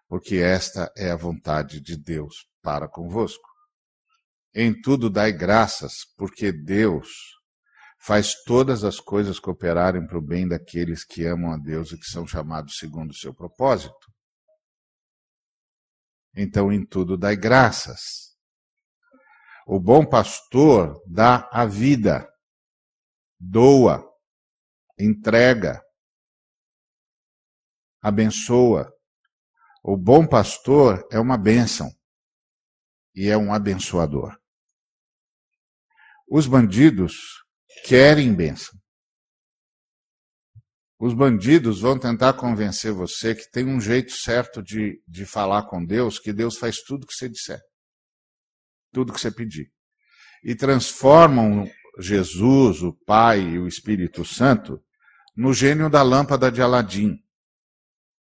[0.09, 3.49] porque esta é a vontade de Deus para convosco.
[4.55, 7.09] Em tudo, dai graças, porque Deus
[8.01, 12.07] faz todas as coisas cooperarem para o bem daqueles que amam a Deus e que
[12.07, 13.94] são chamados segundo o seu propósito.
[16.35, 18.29] Então, em tudo, dai graças
[19.71, 22.27] o bom pastor dá a vida,
[23.38, 24.03] doa,
[24.99, 25.85] entrega,
[28.01, 28.90] abençoa.
[29.83, 31.91] O bom pastor é uma bênção
[33.14, 34.37] e é um abençoador.
[36.29, 37.14] Os bandidos
[37.85, 38.79] querem bênção.
[40.99, 45.85] Os bandidos vão tentar convencer você que tem um jeito certo de, de falar com
[45.85, 47.61] Deus, que Deus faz tudo o que você disser
[48.93, 49.71] tudo que você pedir.
[50.43, 54.81] E transformam Jesus, o Pai e o Espírito Santo
[55.37, 57.19] no gênio da lâmpada de Aladim.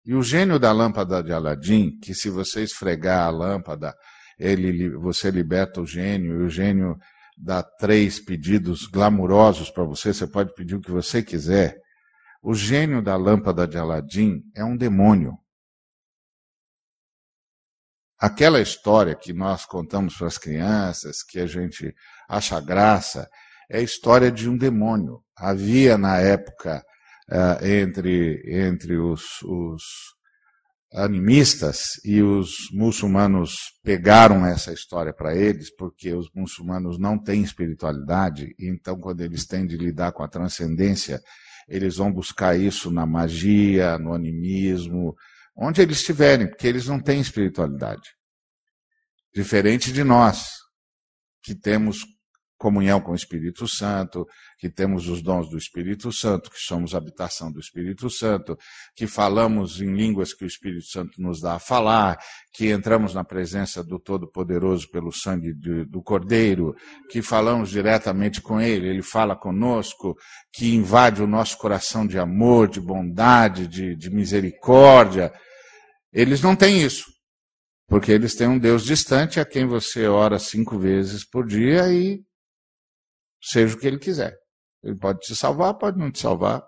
[0.08, 3.94] E o gênio da lâmpada de Aladim, que se você esfregar a lâmpada,
[4.40, 6.98] ele, você liberta o gênio, e o gênio
[7.38, 11.78] dá três pedidos glamurosos para você, você pode pedir o que você quiser.
[12.42, 15.38] O gênio da lâmpada de Aladim é um demônio.
[18.18, 21.94] Aquela história que nós contamos para as crianças, que a gente
[22.30, 23.30] acha graça,
[23.70, 25.22] é a história de um demônio.
[25.36, 26.82] Havia na época
[27.32, 29.84] uh, entre, entre os, os
[30.94, 38.56] animistas e os muçulmanos pegaram essa história para eles, porque os muçulmanos não têm espiritualidade,
[38.60, 41.22] então quando eles têm de lidar com a transcendência,
[41.68, 45.16] eles vão buscar isso na magia, no animismo,
[45.56, 48.16] onde eles estiverem, porque eles não têm espiritualidade.
[49.34, 50.48] Diferente de nós,
[51.44, 52.00] que temos
[52.58, 54.26] comunhão com o Espírito Santo,
[54.58, 58.58] que temos os dons do Espírito Santo, que somos habitação do Espírito Santo,
[58.96, 62.18] que falamos em línguas que o Espírito Santo nos dá a falar,
[62.52, 66.76] que entramos na presença do Todo-Poderoso pelo sangue de, do Cordeiro,
[67.10, 70.16] que falamos diretamente com Ele, Ele fala conosco,
[70.52, 75.32] que invade o nosso coração de amor, de bondade, de, de misericórdia.
[76.12, 77.06] Eles não têm isso.
[77.88, 82.22] Porque eles têm um Deus distante a quem você ora cinco vezes por dia e
[83.50, 84.38] seja o que ele quiser.
[84.84, 86.64] Ele pode te salvar, pode não te salvar.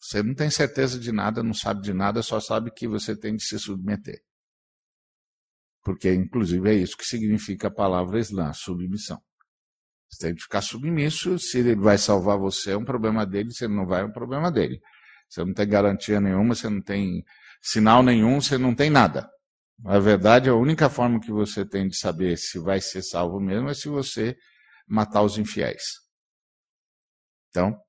[0.00, 3.36] Você não tem certeza de nada, não sabe de nada, só sabe que você tem
[3.36, 4.20] de se submeter.
[5.82, 9.20] Porque, inclusive, é isso que significa a palavra Islã, submissão.
[10.08, 13.64] Você tem de ficar submisso, se ele vai salvar você, é um problema dele, se
[13.64, 14.80] ele não vai, é um problema dele.
[15.28, 17.22] Você não tem garantia nenhuma, você não tem
[17.62, 19.28] sinal nenhum, você não tem nada.
[19.78, 23.70] Na verdade, a única forma que você tem de saber se vai ser salvo mesmo
[23.70, 24.36] é se você
[24.90, 26.00] matar os infiéis.
[27.48, 27.80] Então,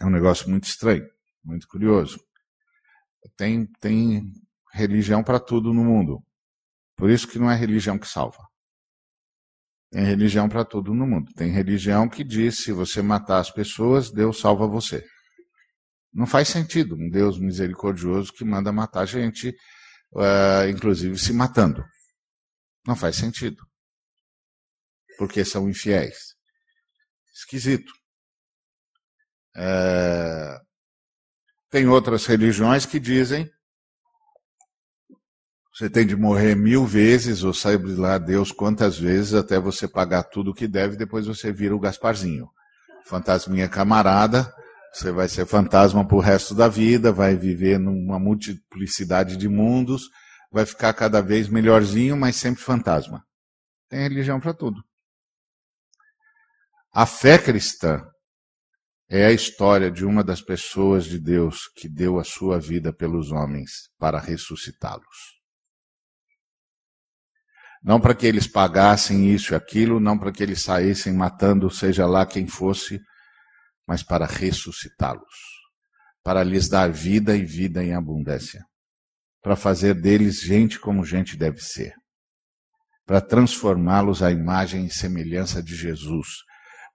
[0.00, 1.06] é um negócio muito estranho,
[1.44, 2.18] muito curioso.
[3.36, 4.22] Tem, tem
[4.72, 6.22] religião para tudo no mundo.
[6.96, 8.44] Por isso que não é religião que salva.
[9.90, 11.32] Tem religião para tudo no mundo.
[11.34, 15.06] Tem religião que diz: se você matar as pessoas, Deus salva você.
[16.12, 19.50] Não faz sentido um Deus misericordioso que manda matar gente,
[20.12, 21.84] uh, inclusive se matando.
[22.86, 23.62] Não faz sentido.
[25.18, 26.34] Porque são infiéis.
[27.34, 27.92] Esquisito.
[29.56, 30.58] É...
[31.70, 33.50] Tem outras religiões que dizem
[35.76, 40.22] você tem de morrer mil vezes, ou sabe lá Deus quantas vezes, até você pagar
[40.22, 42.48] tudo o que deve, depois você vira o Gasparzinho.
[43.04, 44.50] Fantasminha camarada,
[44.90, 50.08] você vai ser fantasma pro resto da vida, vai viver numa multiplicidade de mundos,
[50.50, 53.22] vai ficar cada vez melhorzinho, mas sempre fantasma.
[53.90, 54.82] Tem religião para tudo.
[56.98, 58.02] A fé cristã
[59.06, 63.30] é a história de uma das pessoas de Deus que deu a sua vida pelos
[63.30, 65.36] homens para ressuscitá-los.
[67.82, 72.06] Não para que eles pagassem isso e aquilo, não para que eles saíssem matando, seja
[72.06, 72.98] lá quem fosse,
[73.86, 75.36] mas para ressuscitá-los,
[76.24, 78.64] para lhes dar vida e vida em abundância,
[79.42, 81.92] para fazer deles gente como gente deve ser,
[83.04, 86.46] para transformá-los à imagem e semelhança de Jesus,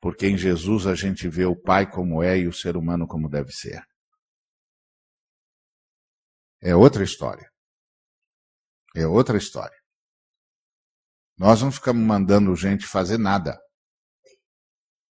[0.02, 3.30] porque em Jesus a gente vê o Pai como é e o ser humano como
[3.30, 3.86] deve ser.
[6.60, 7.48] É outra história.
[8.96, 9.78] É outra história.
[11.38, 13.60] Nós não ficamos mandando gente fazer nada.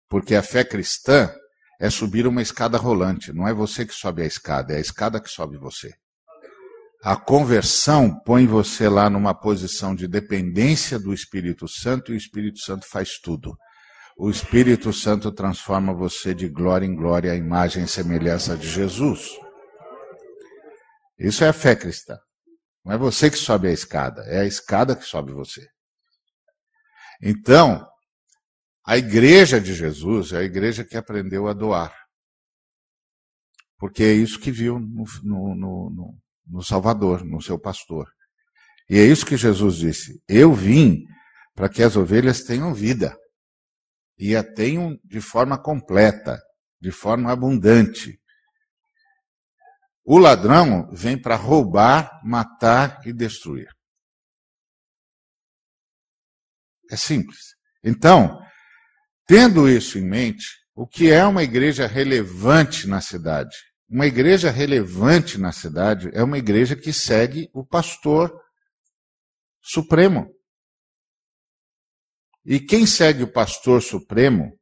[0.09, 1.35] Porque a fé cristã
[1.79, 3.33] é subir uma escada rolante.
[3.33, 5.95] Não é você que sobe a escada, é a escada que sobe você.
[7.03, 12.59] A conversão põe você lá numa posição de dependência do Espírito Santo e o Espírito
[12.59, 13.57] Santo faz tudo.
[14.21, 19.39] O Espírito Santo transforma você de glória em glória à imagem e semelhança de Jesus.
[21.17, 22.19] Isso é a fé cristã.
[22.85, 25.65] Não é você que sobe a escada, é a escada que sobe você.
[27.23, 27.87] Então,
[28.85, 31.95] a igreja de Jesus é a igreja que aprendeu a doar.
[33.79, 38.11] Porque é isso que viu no, no, no, no Salvador, no seu pastor.
[38.91, 41.05] E é isso que Jesus disse: Eu vim
[41.55, 43.17] para que as ovelhas tenham vida.
[44.19, 46.43] E a tenham de forma completa,
[46.81, 48.21] de forma abundante.
[50.05, 53.69] O ladrão vem para roubar, matar e destruir.
[56.91, 57.55] É simples.
[57.85, 58.41] Então,
[59.27, 63.55] tendo isso em mente, o que é uma igreja relevante na cidade?
[63.89, 68.33] Uma igreja relevante na cidade é uma igreja que segue o pastor
[69.63, 70.31] supremo.
[72.51, 74.59] E quem segue o pastor supremo,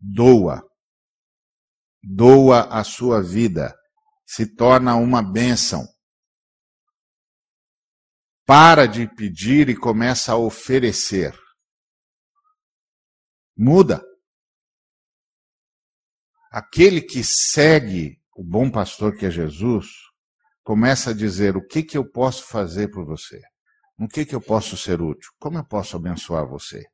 [0.00, 0.68] doa.
[2.02, 3.72] Doa a sua vida.
[4.26, 5.86] Se torna uma bênção
[8.44, 11.38] para de pedir e começa a oferecer.
[13.56, 14.02] Muda.
[16.50, 19.86] Aquele que segue o bom pastor que é Jesus,
[20.64, 23.40] começa a dizer o que, que eu posso fazer por você,
[23.98, 26.86] no que, que eu posso ser útil, como eu posso abençoar você.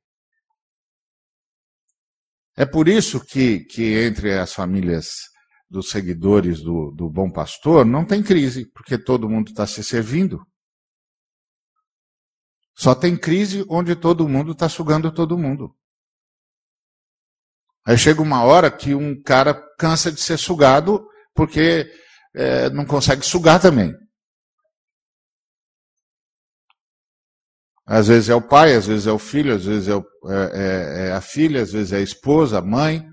[2.57, 5.29] É por isso que, que entre as famílias
[5.69, 10.47] dos seguidores do, do bom pastor não tem crise, porque todo mundo está se servindo.
[12.77, 15.77] Só tem crise onde todo mundo está sugando todo mundo.
[17.87, 21.91] Aí chega uma hora que um cara cansa de ser sugado porque
[22.35, 23.93] é, não consegue sugar também.
[27.87, 30.51] Às vezes é o pai, às vezes é o filho, às vezes é, o, é,
[30.53, 33.07] é, é a filha, às vezes é a esposa, a mãe.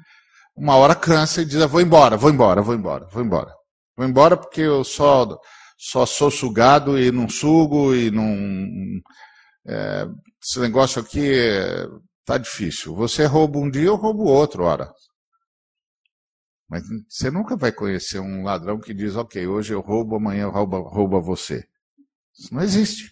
[0.56, 3.54] Uma hora cansa e diz: ah, vou embora, vou embora, vou embora, vou embora.
[3.98, 5.38] Vou embora porque eu só,
[5.78, 8.26] só sou sugado e não sugo e não
[9.68, 10.08] é,
[10.42, 11.32] esse negócio aqui
[12.22, 12.96] está difícil.
[12.96, 14.92] Você rouba um dia, eu roubo outro, ora.
[16.70, 20.52] Mas você nunca vai conhecer um ladrão que diz, ok, hoje eu roubo, amanhã eu
[20.52, 21.68] roubo, roubo você.
[22.34, 23.12] Isso não existe.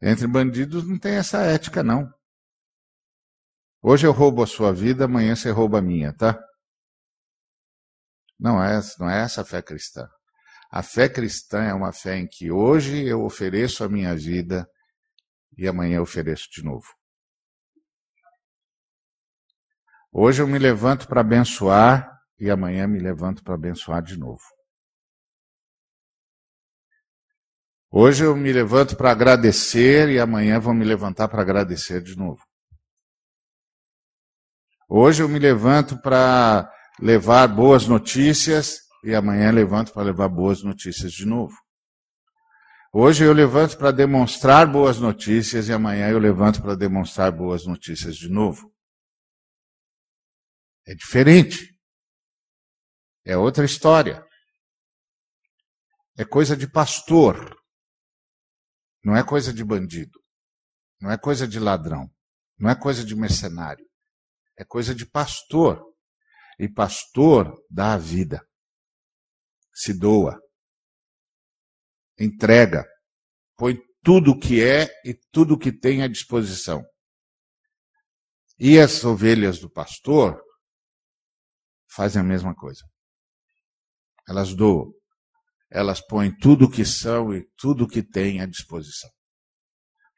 [0.00, 2.12] Entre bandidos não tem essa ética, não.
[3.82, 6.38] Hoje eu roubo a sua vida, amanhã você rouba a minha, tá?
[8.38, 10.08] Não é, não é essa a fé cristã.
[10.70, 14.68] A fé cristã é uma fé em que hoje eu ofereço a minha vida
[15.56, 16.86] e amanhã eu ofereço de novo.
[20.12, 24.42] Hoje eu me levanto para abençoar e amanhã me levanto para abençoar de novo.
[27.90, 32.42] Hoje eu me levanto para agradecer e amanhã vou me levantar para agradecer de novo.
[34.86, 36.70] Hoje eu me levanto para
[37.00, 41.54] levar boas notícias e amanhã levanto para levar boas notícias de novo.
[42.92, 48.16] Hoje eu levanto para demonstrar boas notícias e amanhã eu levanto para demonstrar boas notícias
[48.16, 48.70] de novo.
[50.86, 51.74] É diferente.
[53.24, 54.26] É outra história.
[56.18, 57.57] É coisa de pastor.
[59.08, 60.22] Não é coisa de bandido.
[61.00, 62.14] Não é coisa de ladrão.
[62.58, 63.88] Não é coisa de mercenário.
[64.54, 65.82] É coisa de pastor.
[66.58, 68.46] E pastor dá a vida.
[69.72, 70.38] Se doa.
[72.20, 72.86] Entrega.
[73.56, 76.84] Põe tudo o que é e tudo o que tem à disposição.
[78.58, 80.38] E as ovelhas do pastor
[81.90, 82.84] fazem a mesma coisa.
[84.28, 84.92] Elas doam.
[85.70, 89.10] Elas põem tudo o que são e tudo o que têm à disposição.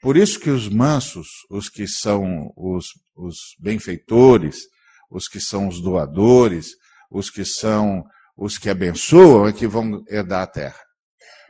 [0.01, 2.87] Por isso que os mansos, os que são os,
[3.17, 4.61] os benfeitores,
[5.11, 6.71] os que são os doadores,
[7.11, 8.05] os que são
[8.37, 10.81] os que abençoam, é que vão herdar a terra.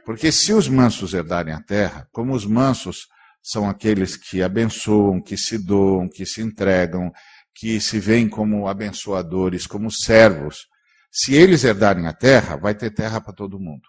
[0.04, 3.06] Porque se os mansos herdarem a terra, como os mansos
[3.42, 7.12] são aqueles que abençoam, que se doam, que se entregam,
[7.54, 10.66] que se veem como abençoadores, como servos,
[11.10, 13.88] se eles herdarem a terra, vai ter terra para todo mundo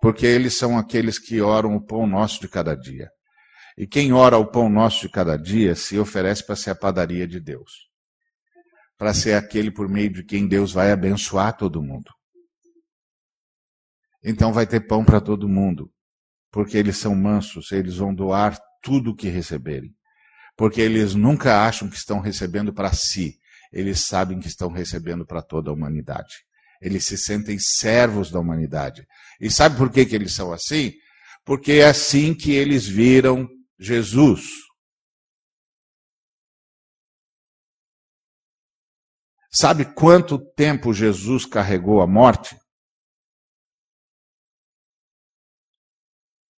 [0.00, 3.10] porque eles são aqueles que oram o pão nosso de cada dia.
[3.76, 7.26] E quem ora o pão nosso de cada dia se oferece para ser a padaria
[7.28, 7.88] de Deus,
[8.96, 12.10] para ser aquele por meio de quem Deus vai abençoar todo mundo.
[14.24, 15.90] Então vai ter pão para todo mundo,
[16.50, 19.94] porque eles são mansos, eles vão doar tudo o que receberem.
[20.56, 23.38] Porque eles nunca acham que estão recebendo para si,
[23.72, 26.34] eles sabem que estão recebendo para toda a humanidade.
[26.80, 29.06] Eles se sentem servos da humanidade.
[29.40, 30.92] E sabe por que, que eles são assim?
[31.44, 33.48] Porque é assim que eles viram
[33.78, 34.48] Jesus.
[39.52, 42.56] Sabe quanto tempo Jesus carregou a morte?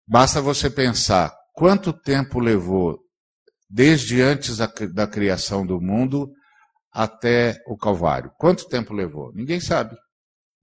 [0.07, 2.99] Basta você pensar quanto tempo levou
[3.69, 6.29] desde antes da, da criação do mundo
[6.93, 8.33] até o Calvário.
[8.39, 9.33] Quanto tempo levou?
[9.33, 9.97] Ninguém sabe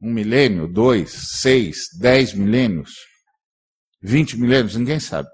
[0.01, 2.91] um milênio, dois, seis, dez milênios,
[4.01, 5.29] vinte milênios, ninguém sabe.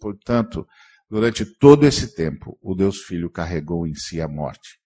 [0.00, 0.66] Portanto,
[1.08, 4.78] durante todo esse tempo, o Deus Filho carregou em si a morte.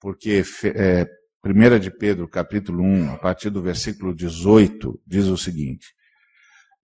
[0.00, 1.06] Porque é,
[1.44, 5.86] 1 de Pedro, capítulo 1, a partir do versículo 18, diz o seguinte: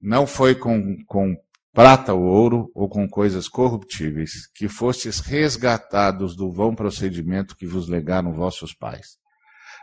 [0.01, 1.37] Não foi com, com
[1.73, 7.89] prata ou ouro ou com coisas corruptíveis que fostes resgatados do vão procedimento que vos
[7.89, 9.17] legaram vossos pais.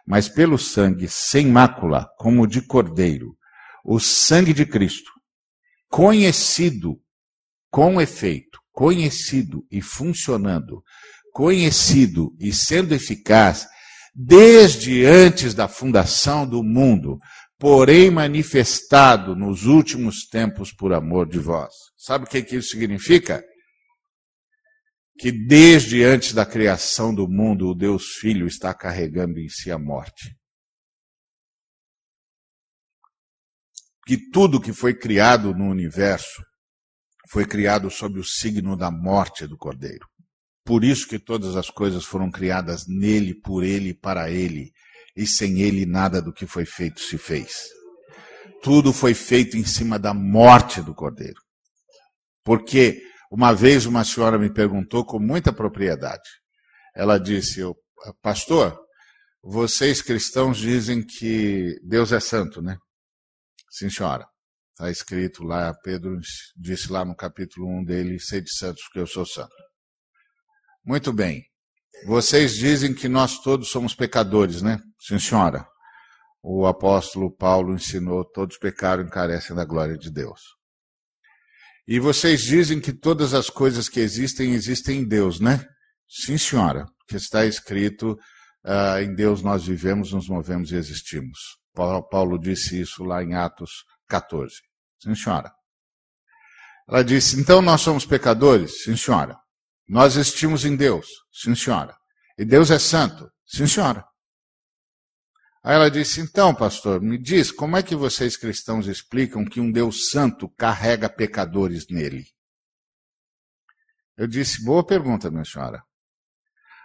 [0.05, 3.35] Mas pelo sangue sem mácula, como de cordeiro,
[3.83, 5.11] o sangue de Cristo,
[5.89, 6.99] conhecido
[7.71, 10.83] com efeito, conhecido e funcionando,
[11.33, 13.67] conhecido e sendo eficaz
[14.13, 17.19] desde antes da fundação do mundo,
[17.59, 21.73] porém manifestado nos últimos tempos por amor de vós.
[21.97, 23.43] Sabe o que, isso significa?
[25.19, 29.77] que desde antes da criação do mundo o Deus Filho está carregando em si a
[29.77, 30.33] morte.
[34.07, 36.41] Que tudo que foi criado no universo
[37.29, 40.07] foi criado sob o signo da morte do Cordeiro.
[40.63, 44.71] Por isso que todas as coisas foram criadas nele, por ele e para ele,
[45.15, 47.69] e sem ele nada do que foi feito se fez.
[48.61, 51.39] Tudo foi feito em cima da morte do Cordeiro.
[52.43, 53.01] Porque
[53.31, 56.27] uma vez uma senhora me perguntou com muita propriedade.
[56.95, 57.61] Ela disse:
[58.21, 58.77] Pastor,
[59.41, 62.77] vocês cristãos dizem que Deus é santo, né?
[63.69, 64.25] Sim, senhora.
[64.71, 66.17] Está escrito lá, Pedro
[66.55, 69.55] disse lá no capítulo 1 dele: Sede santos, porque eu sou santo.
[70.83, 71.48] Muito bem.
[72.05, 74.79] Vocês dizem que nós todos somos pecadores, né?
[74.99, 75.67] Sim, senhora.
[76.41, 80.39] O apóstolo Paulo ensinou: todos pecaram e carecem da glória de Deus.
[81.87, 85.65] E vocês dizem que todas as coisas que existem, existem em Deus, né?
[86.07, 88.11] Sim, senhora, que está escrito,
[88.65, 91.37] uh, em Deus nós vivemos, nos movemos e existimos.
[91.73, 93.71] Paulo, Paulo disse isso lá em Atos
[94.07, 94.53] 14.
[95.01, 95.51] Sim, senhora.
[96.87, 98.83] Ela disse, então nós somos pecadores?
[98.83, 99.37] Sim, senhora.
[99.89, 101.07] Nós existimos em Deus?
[101.33, 101.97] Sim, senhora.
[102.37, 103.27] E Deus é santo?
[103.43, 104.05] Sim, senhora.
[105.63, 109.71] Aí ela disse: Então, pastor, me diz, como é que vocês cristãos explicam que um
[109.71, 112.23] Deus santo carrega pecadores nele?
[114.15, 115.83] Eu disse: Boa pergunta, minha senhora.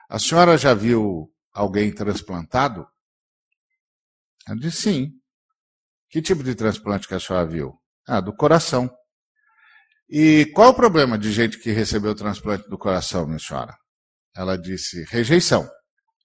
[0.09, 2.87] A senhora já viu alguém transplantado?
[4.49, 5.13] Ela disse: Sim.
[6.09, 7.79] Que tipo de transplante que a senhora viu?
[8.07, 8.91] Ah, do coração.
[10.09, 13.75] E qual o problema de gente que recebeu o transplante do coração, minha senhora?
[14.37, 15.69] Ela disse: rejeição.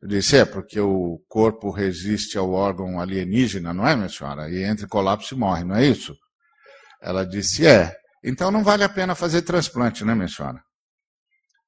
[0.01, 4.49] Eu disse: é, porque o corpo resiste ao órgão alienígena, não é, minha senhora?
[4.49, 6.15] E entra em colapso e morre, não é isso?
[7.01, 7.95] Ela disse: é.
[8.23, 10.61] Então não vale a pena fazer transplante, né, minha senhora?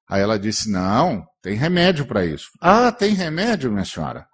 [0.10, 2.50] Aí ela disse: não, tem remédio para isso.
[2.60, 4.26] Ah, tem remédio, minha senhora?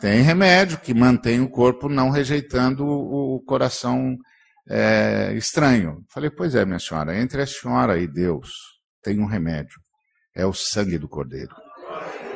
[0.00, 4.16] Tem remédio que mantém o corpo não rejeitando o coração
[4.70, 6.04] é, estranho.
[6.08, 8.50] Falei, pois é, minha senhora, entre a senhora e Deus
[9.02, 9.80] tem um remédio.
[10.34, 11.54] É o sangue do Cordeiro.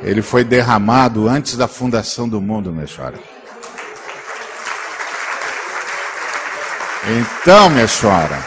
[0.02, 3.18] Ele foi derramado antes da fundação do mundo, minha senhora.
[7.06, 8.44] Então, minha senhora,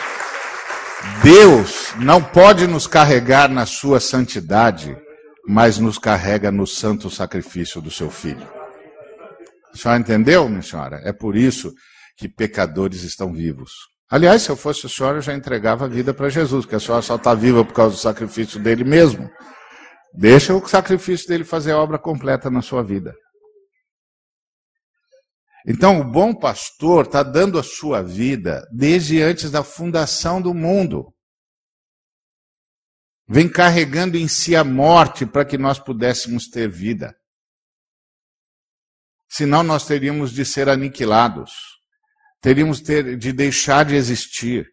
[1.23, 4.97] Deus não pode nos carregar na sua santidade,
[5.47, 8.45] mas nos carrega no santo sacrifício do seu filho.
[9.73, 11.01] A senhora entendeu, minha senhora?
[11.05, 11.73] É por isso
[12.17, 13.71] que pecadores estão vivos.
[14.09, 16.79] Aliás, se eu fosse a senhora, eu já entregava a vida para Jesus, que a
[16.79, 19.29] senhora só está viva por causa do sacrifício dele mesmo.
[20.13, 23.13] Deixa o sacrifício dele fazer a obra completa na sua vida.
[25.67, 31.13] Então, o bom pastor está dando a sua vida desde antes da fundação do mundo.
[33.27, 37.13] Vem carregando em si a morte para que nós pudéssemos ter vida.
[39.29, 41.76] Senão, nós teríamos de ser aniquilados.
[42.41, 44.67] Teríamos de deixar de existir.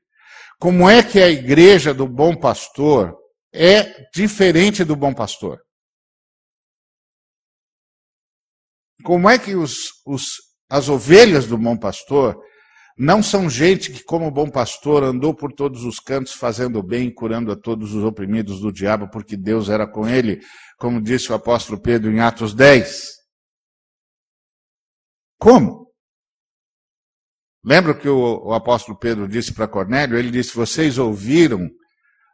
[0.58, 3.16] Como é que a igreja do bom pastor
[3.52, 5.60] é diferente do bom pastor?
[9.02, 12.40] Como é que os, os as ovelhas do bom pastor
[12.96, 17.50] não são gente que, como bom pastor, andou por todos os cantos fazendo bem, curando
[17.50, 20.40] a todos os oprimidos do diabo, porque Deus era com ele,
[20.78, 23.14] como disse o apóstolo Pedro em Atos 10.
[25.38, 25.83] Como?
[27.64, 30.18] Lembra que o, o apóstolo Pedro disse para Cornélio?
[30.18, 31.68] Ele disse: Vocês ouviram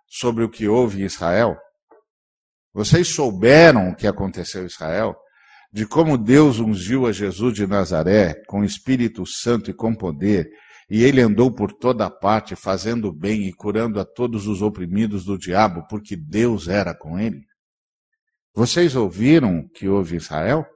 [0.09, 1.57] sobre o que houve em Israel?
[2.73, 5.17] Vocês souberam o que aconteceu em Israel?
[5.73, 10.51] de como Deus ungiu a Jesus de Nazaré com Espírito Santo e com poder,
[10.89, 15.39] e ele andou por toda parte fazendo bem e curando a todos os oprimidos do
[15.39, 17.41] diabo, porque Deus era com ele?
[18.53, 20.67] Vocês ouviram que houve Israel?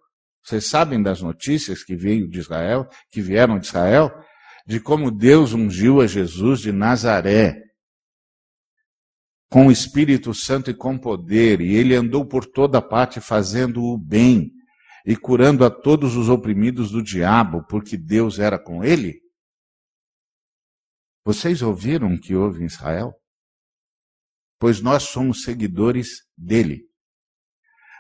[0.44, 4.12] Vocês sabem das notícias que veio de Israel, que vieram de Israel,
[4.66, 7.62] de como Deus ungiu a Jesus de Nazaré
[9.50, 13.96] com o Espírito Santo e com poder, e ele andou por toda parte fazendo o
[13.96, 14.50] bem
[15.06, 19.20] e curando a todos os oprimidos do diabo, porque Deus era com ele?
[21.24, 23.14] Vocês ouviram o que houve em Israel?
[24.58, 26.88] Pois nós somos seguidores dele.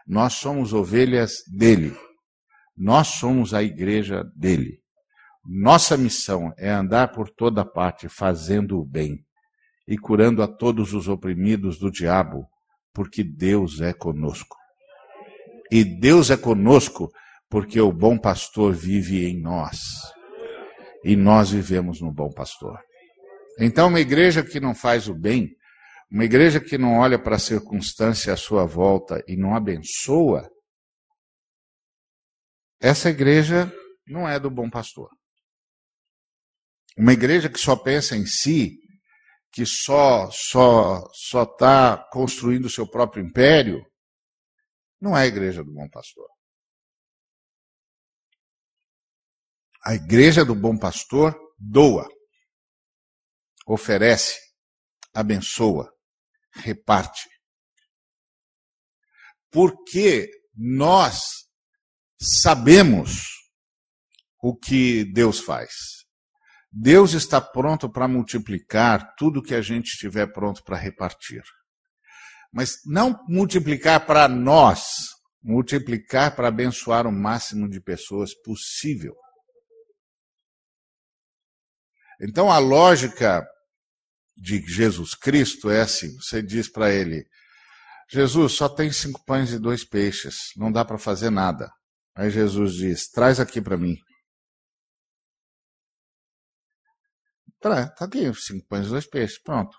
[0.06, 1.96] Nós somos ovelhas dele.
[2.76, 4.83] Nós somos a igreja dele.
[5.46, 9.24] Nossa missão é andar por toda parte fazendo o bem
[9.86, 12.48] e curando a todos os oprimidos do diabo,
[12.94, 14.56] porque Deus é conosco.
[15.70, 17.10] E Deus é conosco
[17.50, 19.78] porque o bom pastor vive em nós.
[21.04, 22.78] E nós vivemos no bom pastor.
[23.60, 25.54] Então, uma igreja que não faz o bem,
[26.10, 30.48] uma igreja que não olha para a circunstância à sua volta e não abençoa,
[32.80, 33.70] essa igreja
[34.06, 35.10] não é do bom pastor.
[36.96, 38.78] Uma igreja que só pensa em si,
[39.52, 43.84] que só só só está construindo o seu próprio império,
[45.00, 46.28] não é a igreja do bom pastor.
[49.84, 52.08] A igreja do bom pastor doa,
[53.66, 54.38] oferece,
[55.12, 55.92] abençoa,
[56.54, 57.28] reparte.
[59.50, 61.22] Porque nós
[62.20, 63.26] sabemos
[64.42, 65.93] o que Deus faz.
[66.76, 71.44] Deus está pronto para multiplicar tudo que a gente estiver pronto para repartir.
[72.52, 74.82] Mas não multiplicar para nós,
[75.40, 79.14] multiplicar para abençoar o máximo de pessoas possível.
[82.20, 83.46] Então a lógica
[84.36, 87.24] de Jesus Cristo é assim: você diz para ele,
[88.10, 91.70] Jesus, só tem cinco pães e dois peixes, não dá para fazer nada.
[92.16, 93.96] Aí Jesus diz: traz aqui para mim.
[97.64, 99.74] Tá, tá aqui, cinco pães e dois peixes, pronto.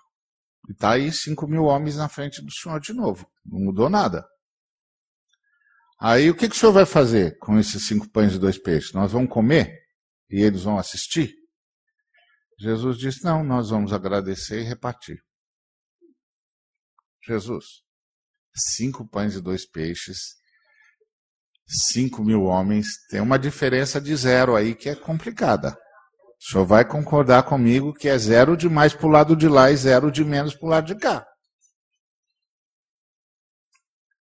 [0.68, 3.30] E está aí 5 mil homens na frente do senhor de novo.
[3.44, 4.26] Não mudou nada.
[6.00, 8.92] Aí o que, que o senhor vai fazer com esses cinco pães e dois peixes?
[8.92, 9.72] Nós vamos comer
[10.28, 11.32] e eles vão assistir?
[12.58, 15.22] Jesus disse: Não, nós vamos agradecer e repartir.
[17.24, 17.64] Jesus,
[18.52, 20.18] cinco pães e dois peixes,
[21.68, 25.78] cinco mil homens, tem uma diferença de zero aí que é complicada.
[26.38, 29.70] O senhor vai concordar comigo que é zero de mais para o lado de lá
[29.70, 31.26] e zero de menos para o lado de cá.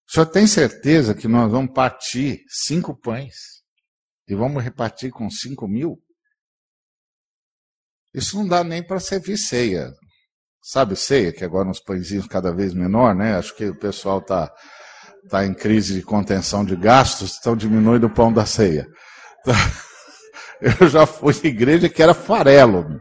[0.08, 3.34] O senhor tem certeza que nós vamos partir cinco pães
[4.28, 6.00] e vamos repartir com cinco mil?
[8.14, 9.90] Isso não dá nem para servir ceia.
[10.62, 13.36] Sabe ceia, que agora uns pãezinhos cada vez menor, né?
[13.36, 14.50] Acho que o pessoal está
[15.28, 18.86] tá em crise de contenção de gastos, então diminui o pão da ceia.
[20.80, 23.00] Eu já fui em igreja que era farelo.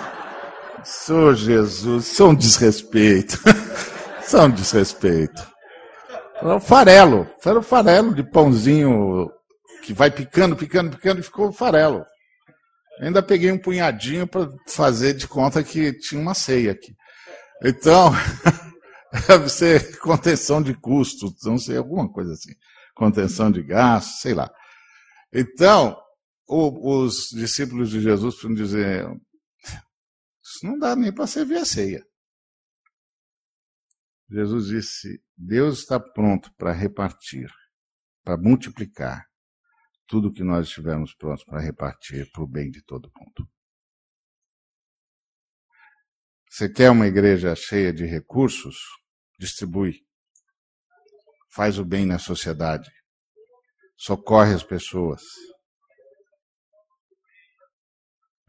[0.82, 3.38] Senhor Jesus, isso é um desrespeito.
[4.20, 5.44] Isso é um desrespeito.
[6.36, 7.28] Era um farelo.
[7.44, 9.28] Era um farelo de pãozinho
[9.82, 12.04] que vai picando, picando, picando e ficou farelo.
[13.00, 16.94] Ainda peguei um punhadinho para fazer de conta que tinha uma ceia aqui.
[17.64, 18.12] Então,
[19.26, 22.52] deve ser contenção de custos, não sei, alguma coisa assim.
[22.94, 24.48] Contenção de gastos, sei lá.
[25.32, 25.96] Então,
[26.50, 29.06] o, os discípulos de Jesus precisam dizer:
[30.42, 32.04] Isso não dá nem para servir a ceia.
[34.28, 37.50] Jesus disse: Deus está pronto para repartir,
[38.24, 39.24] para multiplicar
[40.08, 43.48] tudo que nós estivermos prontos para repartir para o bem de todo mundo.
[46.50, 48.76] Você quer uma igreja cheia de recursos?
[49.38, 50.04] Distribui.
[51.52, 52.90] Faz o bem na sociedade.
[53.96, 55.22] Socorre as pessoas.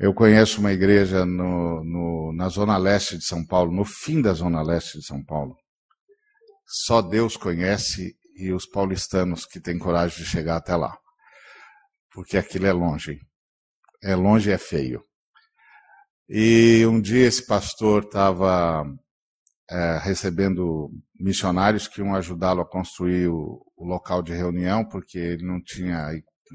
[0.02, 4.34] Eu conheço uma igreja no, no, na zona leste de São Paulo, no fim da
[4.34, 5.56] zona leste de São Paulo.
[6.66, 10.98] Só Deus conhece e os paulistanos que têm coragem de chegar até lá.
[12.12, 13.20] Porque aquilo é longe.
[14.02, 15.04] É longe e é feio.
[16.28, 18.84] E um dia esse pastor estava
[19.70, 20.90] é, recebendo
[21.20, 26.10] missionários que iam ajudá-lo a construir o, o, local de reunião, porque ele não tinha,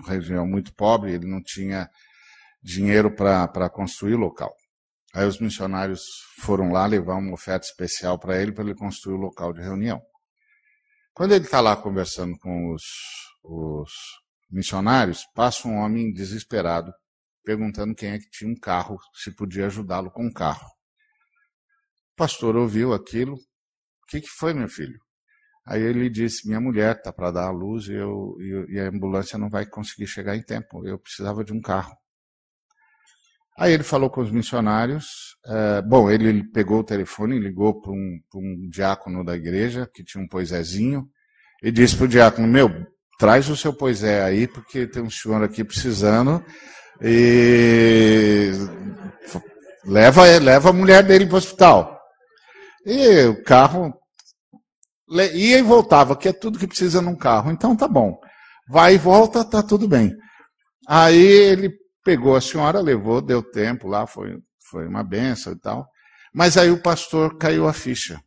[0.05, 1.89] região muito pobre, ele não tinha
[2.67, 4.53] dinheiro para construir o local.
[5.15, 6.03] Aí os missionários
[6.41, 10.03] foram lá levar uma oferta especial para ele, para ele construir o local de reunião.
[11.15, 12.83] Quando ele está lá conversando com os,
[13.45, 13.91] os
[14.51, 16.93] missionários, passa um homem desesperado,
[17.45, 20.67] perguntando quem é que tinha um carro, se podia ajudá-lo com um carro.
[22.13, 23.35] O pastor ouviu aquilo.
[23.35, 24.99] O que, que foi, meu filho?
[25.65, 28.37] Aí ele disse: Minha mulher está para dar a luz e, eu,
[28.69, 30.87] e, a ambulância não vai conseguir chegar em tempo.
[30.87, 31.97] Eu precisava de um carro.
[33.59, 35.07] Aí ele falou com os missionários.
[35.47, 40.23] É, bom, ele, pegou o telefone, ligou para um, um, diácono da igreja que tinha
[40.23, 41.09] um poisézinho
[41.63, 42.69] e disse para o diácono: Meu,
[43.19, 46.45] traz o seu poisé aí, porque tem um senhor aqui precisando
[47.01, 48.53] e
[49.85, 51.99] leva, leva a mulher dele para o hospital.
[52.85, 53.95] E o carro
[55.09, 57.51] ia e voltava, que é tudo que precisa num carro.
[57.51, 58.19] Então tá bom.
[58.69, 60.13] Vai e volta, tá tudo bem.
[60.87, 64.41] Aí ele Pegou a senhora, levou, deu tempo lá, foi,
[64.71, 65.91] foi uma benção e tal.
[66.33, 68.23] Mas aí o pastor caiu a ficha.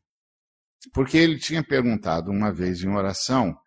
[0.94, 3.58] Porque ele tinha perguntado uma vez em oração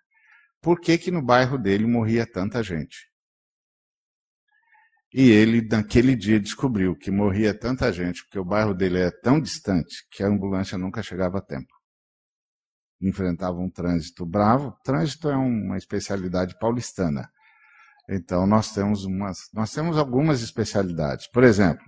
[0.61, 3.11] por que, que no bairro dele morria tanta gente.
[5.15, 9.41] E ele, naquele dia, descobriu que morria tanta gente, porque o bairro dele é tão
[9.41, 11.73] distante que a ambulância nunca chegava a tempo.
[13.01, 14.77] Enfrentava um trânsito bravo.
[14.85, 17.33] Trânsito é uma especialidade paulistana.
[18.09, 21.29] Então, nós temos, umas, nós temos algumas especialidades.
[21.29, 21.85] Por exemplo,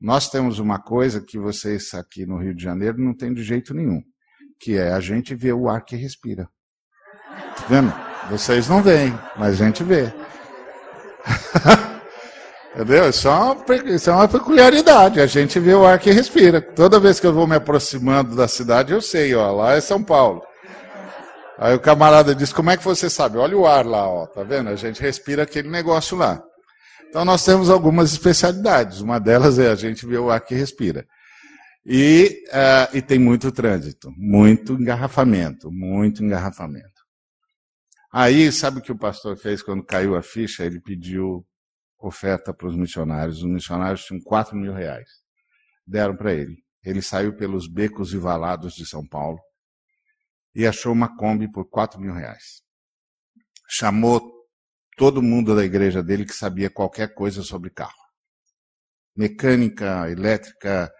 [0.00, 3.72] nós temos uma coisa que vocês aqui no Rio de Janeiro não têm de jeito
[3.72, 4.02] nenhum,
[4.60, 6.48] que é a gente vê o ar que respira.
[7.56, 7.92] Tá vendo?
[8.30, 10.12] Vocês não veem, mas a gente vê.
[12.74, 13.08] Entendeu?
[13.08, 15.20] Isso é, uma, isso é uma peculiaridade.
[15.20, 16.60] A gente vê o ar que respira.
[16.60, 20.02] Toda vez que eu vou me aproximando da cidade, eu sei, ó, lá é São
[20.02, 20.42] Paulo.
[21.58, 23.38] Aí o camarada diz: Como é que você sabe?
[23.38, 24.68] Olha o ar lá, ó, tá vendo?
[24.68, 26.42] A gente respira aquele negócio lá.
[27.08, 29.00] Então nós temos algumas especialidades.
[29.00, 31.06] Uma delas é a gente ver o ar que respira.
[31.86, 36.88] E, uh, e tem muito trânsito, muito engarrafamento, muito engarrafamento.
[38.12, 40.64] Aí, sabe o que o pastor fez quando caiu a ficha?
[40.64, 41.44] Ele pediu
[42.00, 43.38] oferta para os missionários.
[43.38, 45.08] Os missionários tinham 4 mil reais.
[45.86, 46.56] Deram para ele.
[46.84, 49.38] Ele saiu pelos becos e valados de São Paulo
[50.54, 52.62] e achou uma Kombi por 4 mil reais.
[53.68, 54.22] Chamou
[54.96, 57.92] todo mundo da igreja dele que sabia qualquer coisa sobre carro.
[59.16, 60.92] Mecânica, elétrica,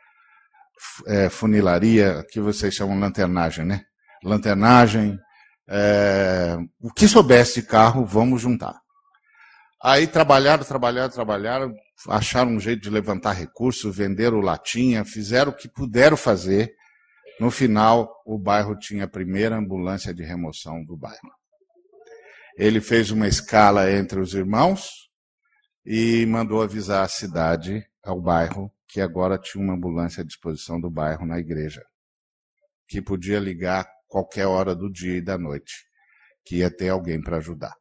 [1.07, 3.83] é, funilaria, que vocês chamam lanternagem, né?
[4.23, 5.19] Lanternagem,
[5.69, 8.81] é, o que soubesse de carro, vamos juntar.
[9.83, 11.75] Aí trabalharam, trabalharam, trabalharam,
[12.09, 16.75] acharam um jeito de levantar recursos, venderam latinha, fizeram o que puderam fazer
[17.41, 21.33] no final, o bairro tinha a primeira ambulância de remoção do bairro.
[22.57, 25.11] Ele fez uma escala entre os irmãos
[25.85, 30.89] e mandou avisar a cidade, ao bairro, que agora tinha uma ambulância à disposição do
[30.89, 31.85] bairro na igreja,
[32.87, 35.75] que podia ligar qualquer hora do dia e da noite,
[36.45, 37.75] que ia ter alguém para ajudar.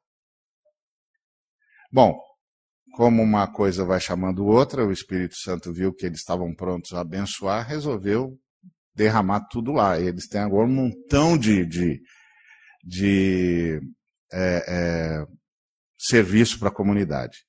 [1.91, 2.19] Bom,
[2.95, 7.01] como uma coisa vai chamando outra, o Espírito Santo viu que eles estavam prontos a
[7.01, 8.39] abençoar, resolveu
[8.95, 9.99] derramar tudo lá.
[9.99, 12.01] Eles têm agora um montão de, de,
[12.83, 13.81] de
[14.31, 15.25] é, é,
[15.97, 17.39] serviço para a comunidade.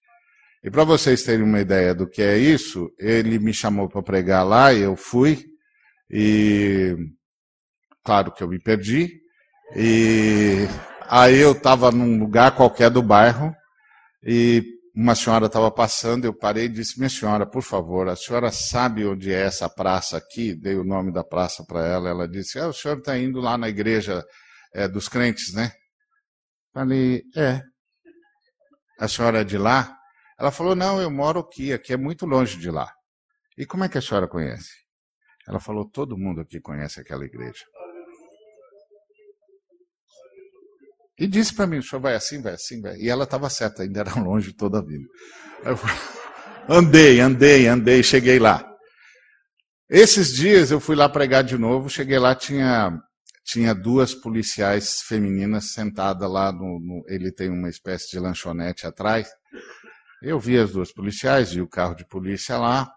[0.62, 4.46] E para vocês terem uma ideia do que é isso, ele me chamou para pregar
[4.46, 5.44] lá e eu fui.
[6.10, 6.96] E
[8.02, 9.20] claro que eu me perdi.
[9.76, 10.66] E
[11.08, 13.54] aí eu estava num lugar qualquer do bairro
[14.22, 18.52] e uma senhora estava passando, eu parei e disse, minha senhora, por favor, a senhora
[18.52, 20.54] sabe onde é essa praça aqui?
[20.54, 23.58] Dei o nome da praça para ela, ela disse, ah, o senhor está indo lá
[23.58, 24.24] na igreja
[24.72, 25.72] é, dos crentes, né?
[26.72, 27.60] Falei, é.
[29.00, 29.96] A senhora é de lá?
[30.38, 32.92] Ela falou, não, eu moro aqui, aqui é muito longe de lá.
[33.58, 34.70] E como é que a senhora conhece?
[35.48, 37.64] Ela falou, todo mundo aqui conhece aquela igreja.
[41.18, 42.96] E disse para mim, o senhor vai assim, vai assim, vai.
[42.96, 45.06] E ela estava certa, ainda era longe toda a vida.
[45.64, 45.78] Eu
[46.68, 48.68] andei, andei, andei, cheguei lá.
[49.88, 52.98] Esses dias eu fui lá pregar de novo, cheguei lá, tinha,
[53.44, 59.28] tinha duas policiais femininas sentadas lá no, no, Ele tem uma espécie de lanchonete atrás.
[60.20, 62.90] Eu vi as duas policiais, vi o carro de polícia lá.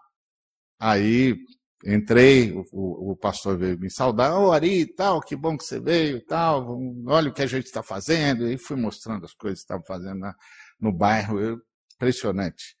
[0.80, 1.36] Aí
[1.84, 5.78] Entrei, o, o, pastor veio me saudar, ô oh, Ari, tal, que bom que você
[5.78, 6.76] veio, tal,
[7.06, 10.18] olha o que a gente está fazendo, e fui mostrando as coisas que estavam fazendo
[10.18, 10.34] na,
[10.80, 11.60] no bairro, eu,
[11.94, 12.76] impressionante.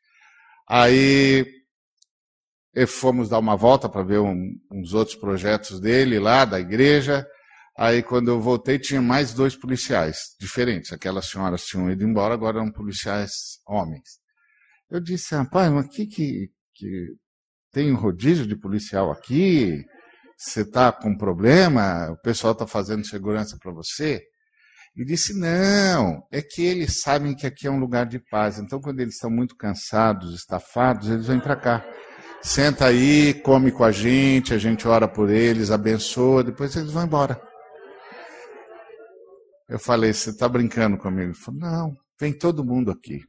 [0.68, 1.46] Aí
[2.88, 7.24] fomos dar uma volta para ver um, uns outros projetos dele lá, da igreja,
[7.76, 12.58] aí quando eu voltei tinha mais dois policiais, diferentes, aquelas senhoras tinham ido embora, agora
[12.58, 14.18] eram policiais homens.
[14.90, 17.16] Eu disse, rapaz, mas que, que, que
[17.72, 19.84] tem um rodízio de policial aqui,
[20.36, 24.22] você está com problema, o pessoal está fazendo segurança para você.
[24.96, 28.58] E disse: não, é que eles sabem que aqui é um lugar de paz.
[28.58, 31.84] Então, quando eles estão muito cansados, estafados, eles vêm para cá.
[32.42, 37.04] Senta aí, come com a gente, a gente ora por eles, abençoa, depois eles vão
[37.04, 37.40] embora.
[39.68, 41.30] Eu falei: você está brincando comigo?
[41.30, 43.20] Ele falou: não, vem todo mundo aqui.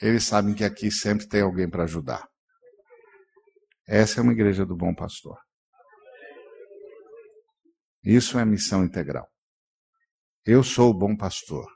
[0.00, 2.26] Eles sabem que aqui sempre tem alguém para ajudar.
[3.86, 5.38] Essa é uma igreja do bom pastor.
[8.02, 9.28] Isso é missão integral.
[10.44, 11.66] Eu sou o bom pastor.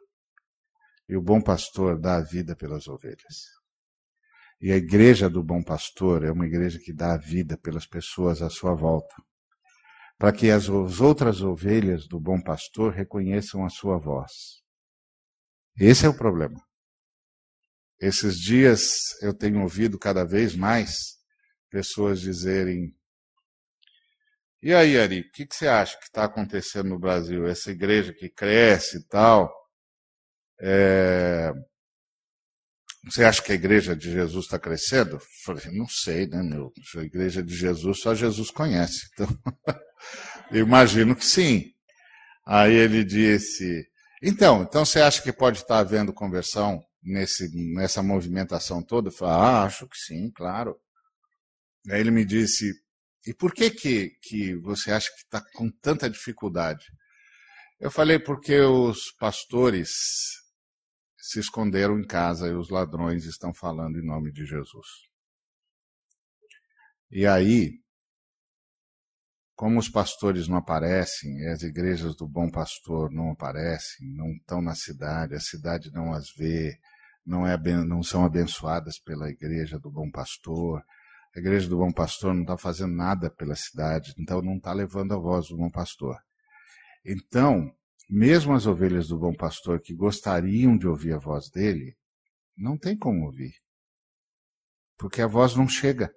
[1.08, 3.46] E o bom pastor dá a vida pelas ovelhas.
[4.60, 8.42] E a igreja do bom pastor é uma igreja que dá a vida pelas pessoas
[8.42, 9.14] à sua volta.
[10.18, 14.62] Para que as outras ovelhas do bom pastor reconheçam a sua voz.
[15.76, 16.60] Esse é o problema.
[18.00, 21.19] Esses dias eu tenho ouvido cada vez mais
[21.70, 22.94] pessoas dizerem:
[24.62, 27.46] E aí, Ari, o que, que você acha que está acontecendo no Brasil?
[27.46, 29.50] Essa igreja que cresce e tal.
[30.60, 31.52] É...
[33.06, 35.16] Você acha que a igreja de Jesus está crescendo?
[35.16, 36.70] Eu falei, não sei, né, meu?
[36.96, 39.08] A igreja de Jesus só Jesus conhece.
[40.50, 41.72] Então, imagino que sim.
[42.46, 43.86] Aí ele disse:
[44.22, 49.08] Então, então você acha que pode estar havendo conversão nesse, nessa movimentação toda?
[49.08, 50.76] Eu falei, ah, acho que sim, claro.
[51.88, 52.72] Aí ele me disse:
[53.26, 56.84] E por que que, que você acha que está com tanta dificuldade?
[57.78, 59.90] Eu falei: Porque os pastores
[61.16, 64.86] se esconderam em casa e os ladrões estão falando em nome de Jesus.
[67.10, 67.80] E aí,
[69.54, 74.74] como os pastores não aparecem, as igrejas do bom pastor não aparecem, não estão na
[74.74, 76.78] cidade, a cidade não as vê,
[77.26, 80.82] não, é, não são abençoadas pela igreja do bom pastor,
[81.34, 85.14] a igreja do bom pastor não está fazendo nada pela cidade, então não está levando
[85.14, 86.16] a voz do bom pastor.
[87.04, 87.72] Então,
[88.08, 91.96] mesmo as ovelhas do bom pastor que gostariam de ouvir a voz dele,
[92.56, 93.54] não tem como ouvir.
[94.98, 96.12] Porque a voz não chega.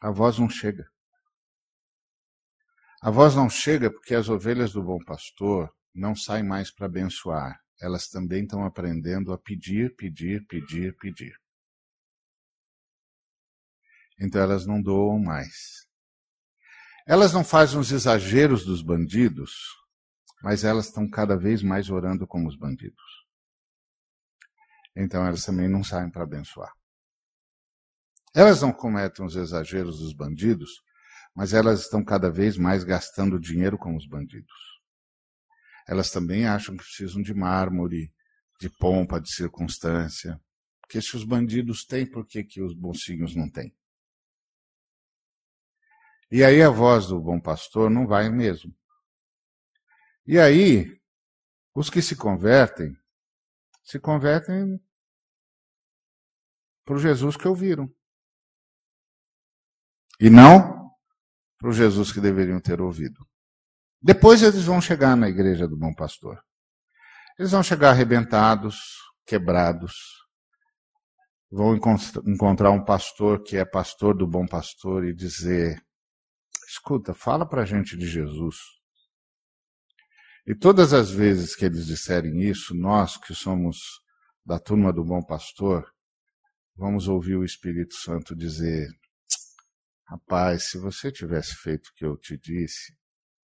[0.00, 0.90] A voz não chega.
[3.00, 7.60] A voz não chega porque as ovelhas do bom pastor não saem mais para abençoar.
[7.80, 11.38] Elas também estão aprendendo a pedir, pedir, pedir, pedir.
[14.20, 15.86] Então elas não doam mais.
[17.06, 19.52] Elas não fazem os exageros dos bandidos,
[20.42, 23.02] mas elas estão cada vez mais orando como os bandidos.
[24.94, 26.72] Então elas também não saem para abençoar.
[28.34, 30.82] Elas não cometem os exageros dos bandidos,
[31.34, 34.52] mas elas estão cada vez mais gastando dinheiro com os bandidos.
[35.86, 38.12] Elas também acham que precisam de mármore,
[38.60, 40.38] de pompa, de circunstância.
[40.80, 43.74] Porque se os bandidos têm, por que, que os mocinhos não têm?
[46.30, 48.74] E aí a voz do bom pastor não vai mesmo.
[50.26, 50.86] E aí,
[51.74, 52.94] os que se convertem,
[53.82, 54.78] se convertem
[56.84, 57.90] para o Jesus que ouviram.
[60.20, 60.90] E não
[61.56, 63.26] para o Jesus que deveriam ter ouvido.
[64.00, 66.42] Depois eles vão chegar na igreja do bom pastor.
[67.38, 68.76] Eles vão chegar arrebentados,
[69.26, 69.94] quebrados.
[71.50, 71.74] Vão
[72.26, 75.82] encontrar um pastor que é pastor do bom pastor e dizer:
[76.68, 78.56] Escuta, fala para a gente de Jesus.
[80.46, 83.78] E todas as vezes que eles disserem isso, nós que somos
[84.44, 85.90] da turma do bom pastor,
[86.76, 88.86] vamos ouvir o Espírito Santo dizer:
[90.04, 92.94] Rapaz, se você tivesse feito o que eu te disse,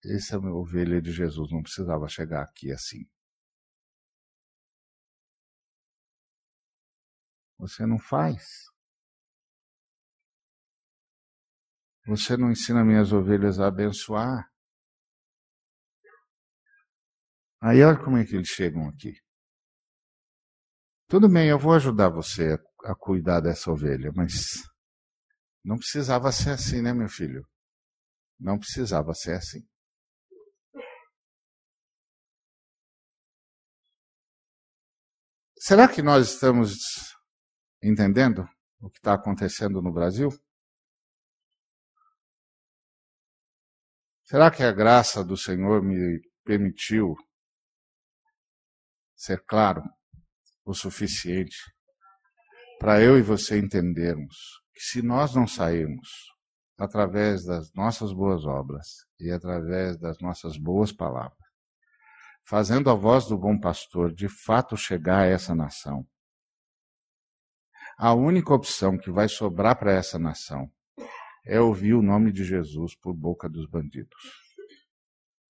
[0.05, 3.09] essa ovelha de Jesus não precisava chegar aqui assim.
[7.57, 8.74] Você não faz.
[12.07, 14.47] Você não ensina minhas ovelhas a abençoar.
[17.63, 19.15] Aí olha como é que eles chegam aqui.
[21.09, 24.35] Tudo bem, eu vou ajudar você a, cuidar dessa ovelha, mas
[25.65, 27.47] não precisava ser assim, né, meu filho?
[28.39, 29.67] Não precisava ser assim.
[35.59, 36.75] Será que nós estamos
[37.83, 38.47] entendendo
[38.81, 40.29] o que está acontecendo no Brasil?
[44.25, 47.15] Será que a graça do Senhor me permitiu
[49.15, 49.83] ser claro
[50.65, 51.59] o suficiente
[52.81, 54.35] para eu e você entendermos
[54.73, 56.09] que se nós não sairmos
[56.79, 58.87] através das nossas boas obras
[59.21, 61.39] e através das nossas boas palavras,
[62.47, 66.03] fazendo a voz do bom pastor de fato chegar a essa nação.
[67.99, 70.73] A única opção que vai sobrar para essa nação
[71.45, 74.19] é ouvir o nome de Jesus por boca dos bandidos.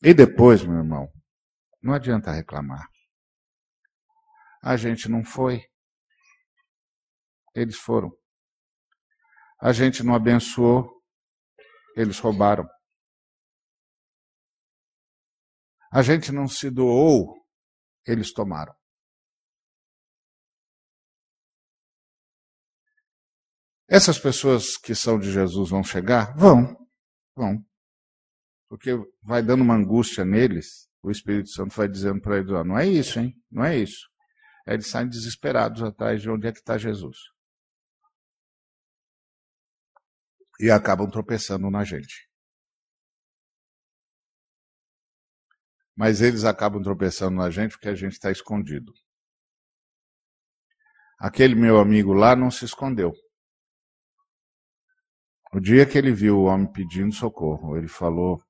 [0.02, 1.12] E depois, meu irmão,
[1.82, 2.88] não adianta reclamar.
[4.62, 5.62] A gente não foi.
[7.54, 8.10] Eles foram.
[9.60, 11.02] A gente não abençoou.
[11.96, 12.68] Eles roubaram.
[15.92, 17.46] A gente não se doou,
[18.04, 18.74] eles tomaram.
[23.88, 26.34] Essas pessoas que são de Jesus vão chegar?
[26.36, 26.76] Vão,
[27.36, 27.64] vão.
[28.68, 32.86] Porque vai dando uma angústia neles, o Espírito Santo vai dizendo para eles: não é
[32.86, 33.34] isso, hein?
[33.50, 34.08] Não é isso.
[34.66, 37.18] Eles saem desesperados atrás de onde é que está Jesus.
[40.58, 42.28] E acabam tropeçando na gente.
[45.96, 48.92] mas eles acabam tropeçando na gente porque a gente está escondido.
[51.18, 53.12] Aquele meu amigo lá não se escondeu.
[55.54, 58.42] O dia que ele viu o homem pedindo socorro, ele falou: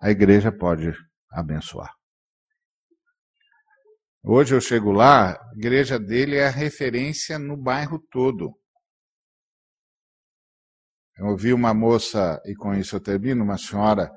[0.00, 0.94] a igreja pode
[1.30, 1.94] abençoar.
[4.24, 8.58] Hoje eu chego lá, a igreja dele é a referência no bairro todo.
[11.18, 14.10] Eu ouvi uma moça, e com isso eu termino, uma senhora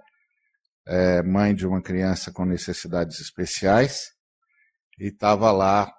[0.88, 4.14] é, mãe de uma criança com necessidades especiais
[4.98, 5.94] e estava lá,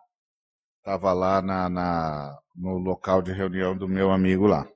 [0.78, 4.66] estava lá na, na, no local de reunião do meu amigo lá.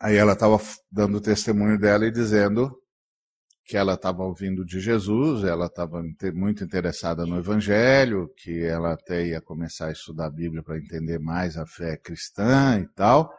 [0.00, 2.76] Aí ela estava dando o testemunho dela e dizendo
[3.64, 6.02] que ela estava ouvindo de Jesus, ela estava
[6.34, 11.18] muito interessada no Evangelho, que ela até ia começar a estudar a Bíblia para entender
[11.18, 13.32] mais a fé cristã e tal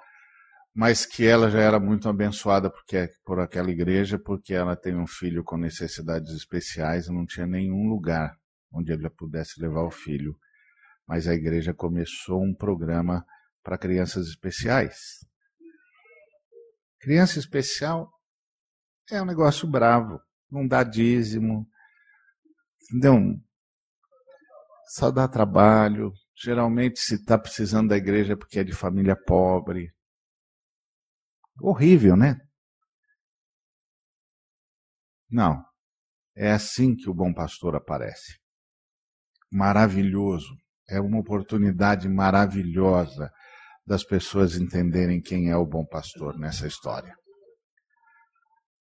[0.78, 5.08] mas que ela já era muito abençoada porque, por aquela igreja, porque ela tem um
[5.08, 8.38] filho com necessidades especiais e não tinha nenhum lugar
[8.72, 10.38] onde ela pudesse levar o filho.
[11.08, 13.26] Mas a igreja começou um programa
[13.64, 15.26] para crianças especiais.
[17.00, 18.12] Criança especial
[19.12, 20.20] é um negócio bravo,
[20.50, 21.68] não dá dízimo,
[22.86, 23.40] entendeu?
[24.90, 26.12] Só dá trabalho.
[26.36, 29.92] Geralmente, se está precisando da igreja é porque é de família pobre
[31.60, 32.40] Horrível, né?
[35.30, 35.66] Não.
[36.36, 38.40] É assim que o bom pastor aparece.
[39.52, 40.56] Maravilhoso.
[40.88, 43.32] É uma oportunidade maravilhosa
[43.88, 47.16] das pessoas entenderem quem é o bom pastor nessa história.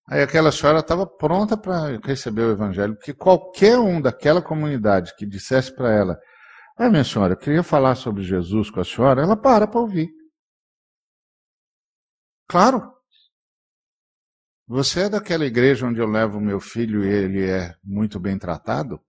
[0.09, 5.25] Aí aquela senhora estava pronta para receber o evangelho, porque qualquer um daquela comunidade que
[5.25, 6.19] dissesse para ela:
[6.77, 10.09] Ah, minha senhora, eu queria falar sobre Jesus com a senhora, ela para para ouvir.
[12.49, 12.93] Claro.
[14.69, 19.01] Você é daquela igreja onde eu levo meu filho e ele é muito bem tratado?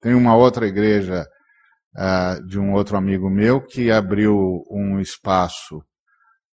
[0.00, 1.26] Tem uma outra igreja
[1.96, 5.82] uh, de um outro amigo meu que abriu um espaço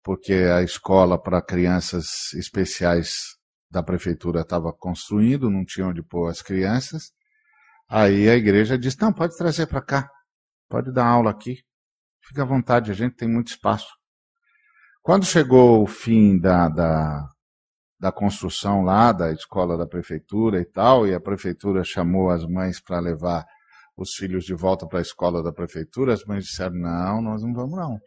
[0.02, 3.12] porque a escola para crianças especiais
[3.70, 7.12] da prefeitura estava construindo, não tinha onde pôr as crianças.
[7.88, 10.10] Aí a igreja disse: não, pode trazer para cá,
[10.68, 11.58] pode dar aula aqui,
[12.22, 13.88] fica à vontade, a gente tem muito espaço.
[15.02, 17.28] Quando chegou o fim da, da,
[17.98, 22.80] da construção lá da escola da prefeitura e tal, e a prefeitura chamou as mães
[22.80, 23.44] para levar
[24.02, 27.52] os filhos de volta para a escola da prefeitura, as mães disseram: não, nós não
[27.52, 27.98] vamos não.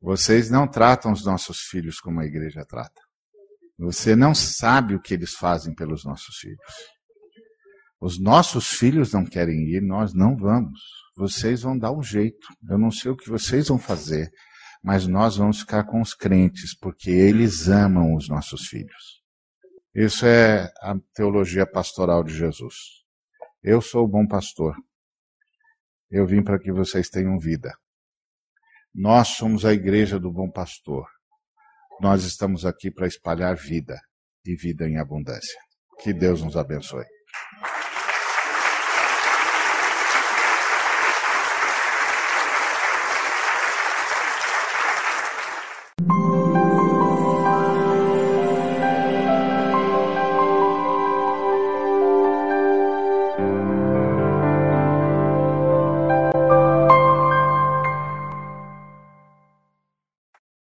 [0.00, 3.00] Vocês não tratam os nossos filhos como a igreja trata.
[3.78, 6.60] Você não sabe o que eles fazem pelos nossos filhos.
[7.98, 10.78] Os nossos filhos não querem ir, nós não vamos.
[11.16, 12.46] Vocês vão dar um jeito.
[12.68, 14.30] Eu não sei o que vocês vão fazer,
[14.82, 19.22] mas nós vamos ficar com os crentes, porque eles amam os nossos filhos.
[19.94, 23.03] Isso é a teologia pastoral de Jesus.
[23.66, 24.76] Eu sou o bom pastor.
[26.10, 27.72] Eu vim para que vocês tenham vida.
[28.94, 31.06] Nós somos a igreja do bom pastor.
[31.98, 33.98] Nós estamos aqui para espalhar vida
[34.44, 35.58] e vida em abundância.
[36.02, 37.06] Que Deus nos abençoe.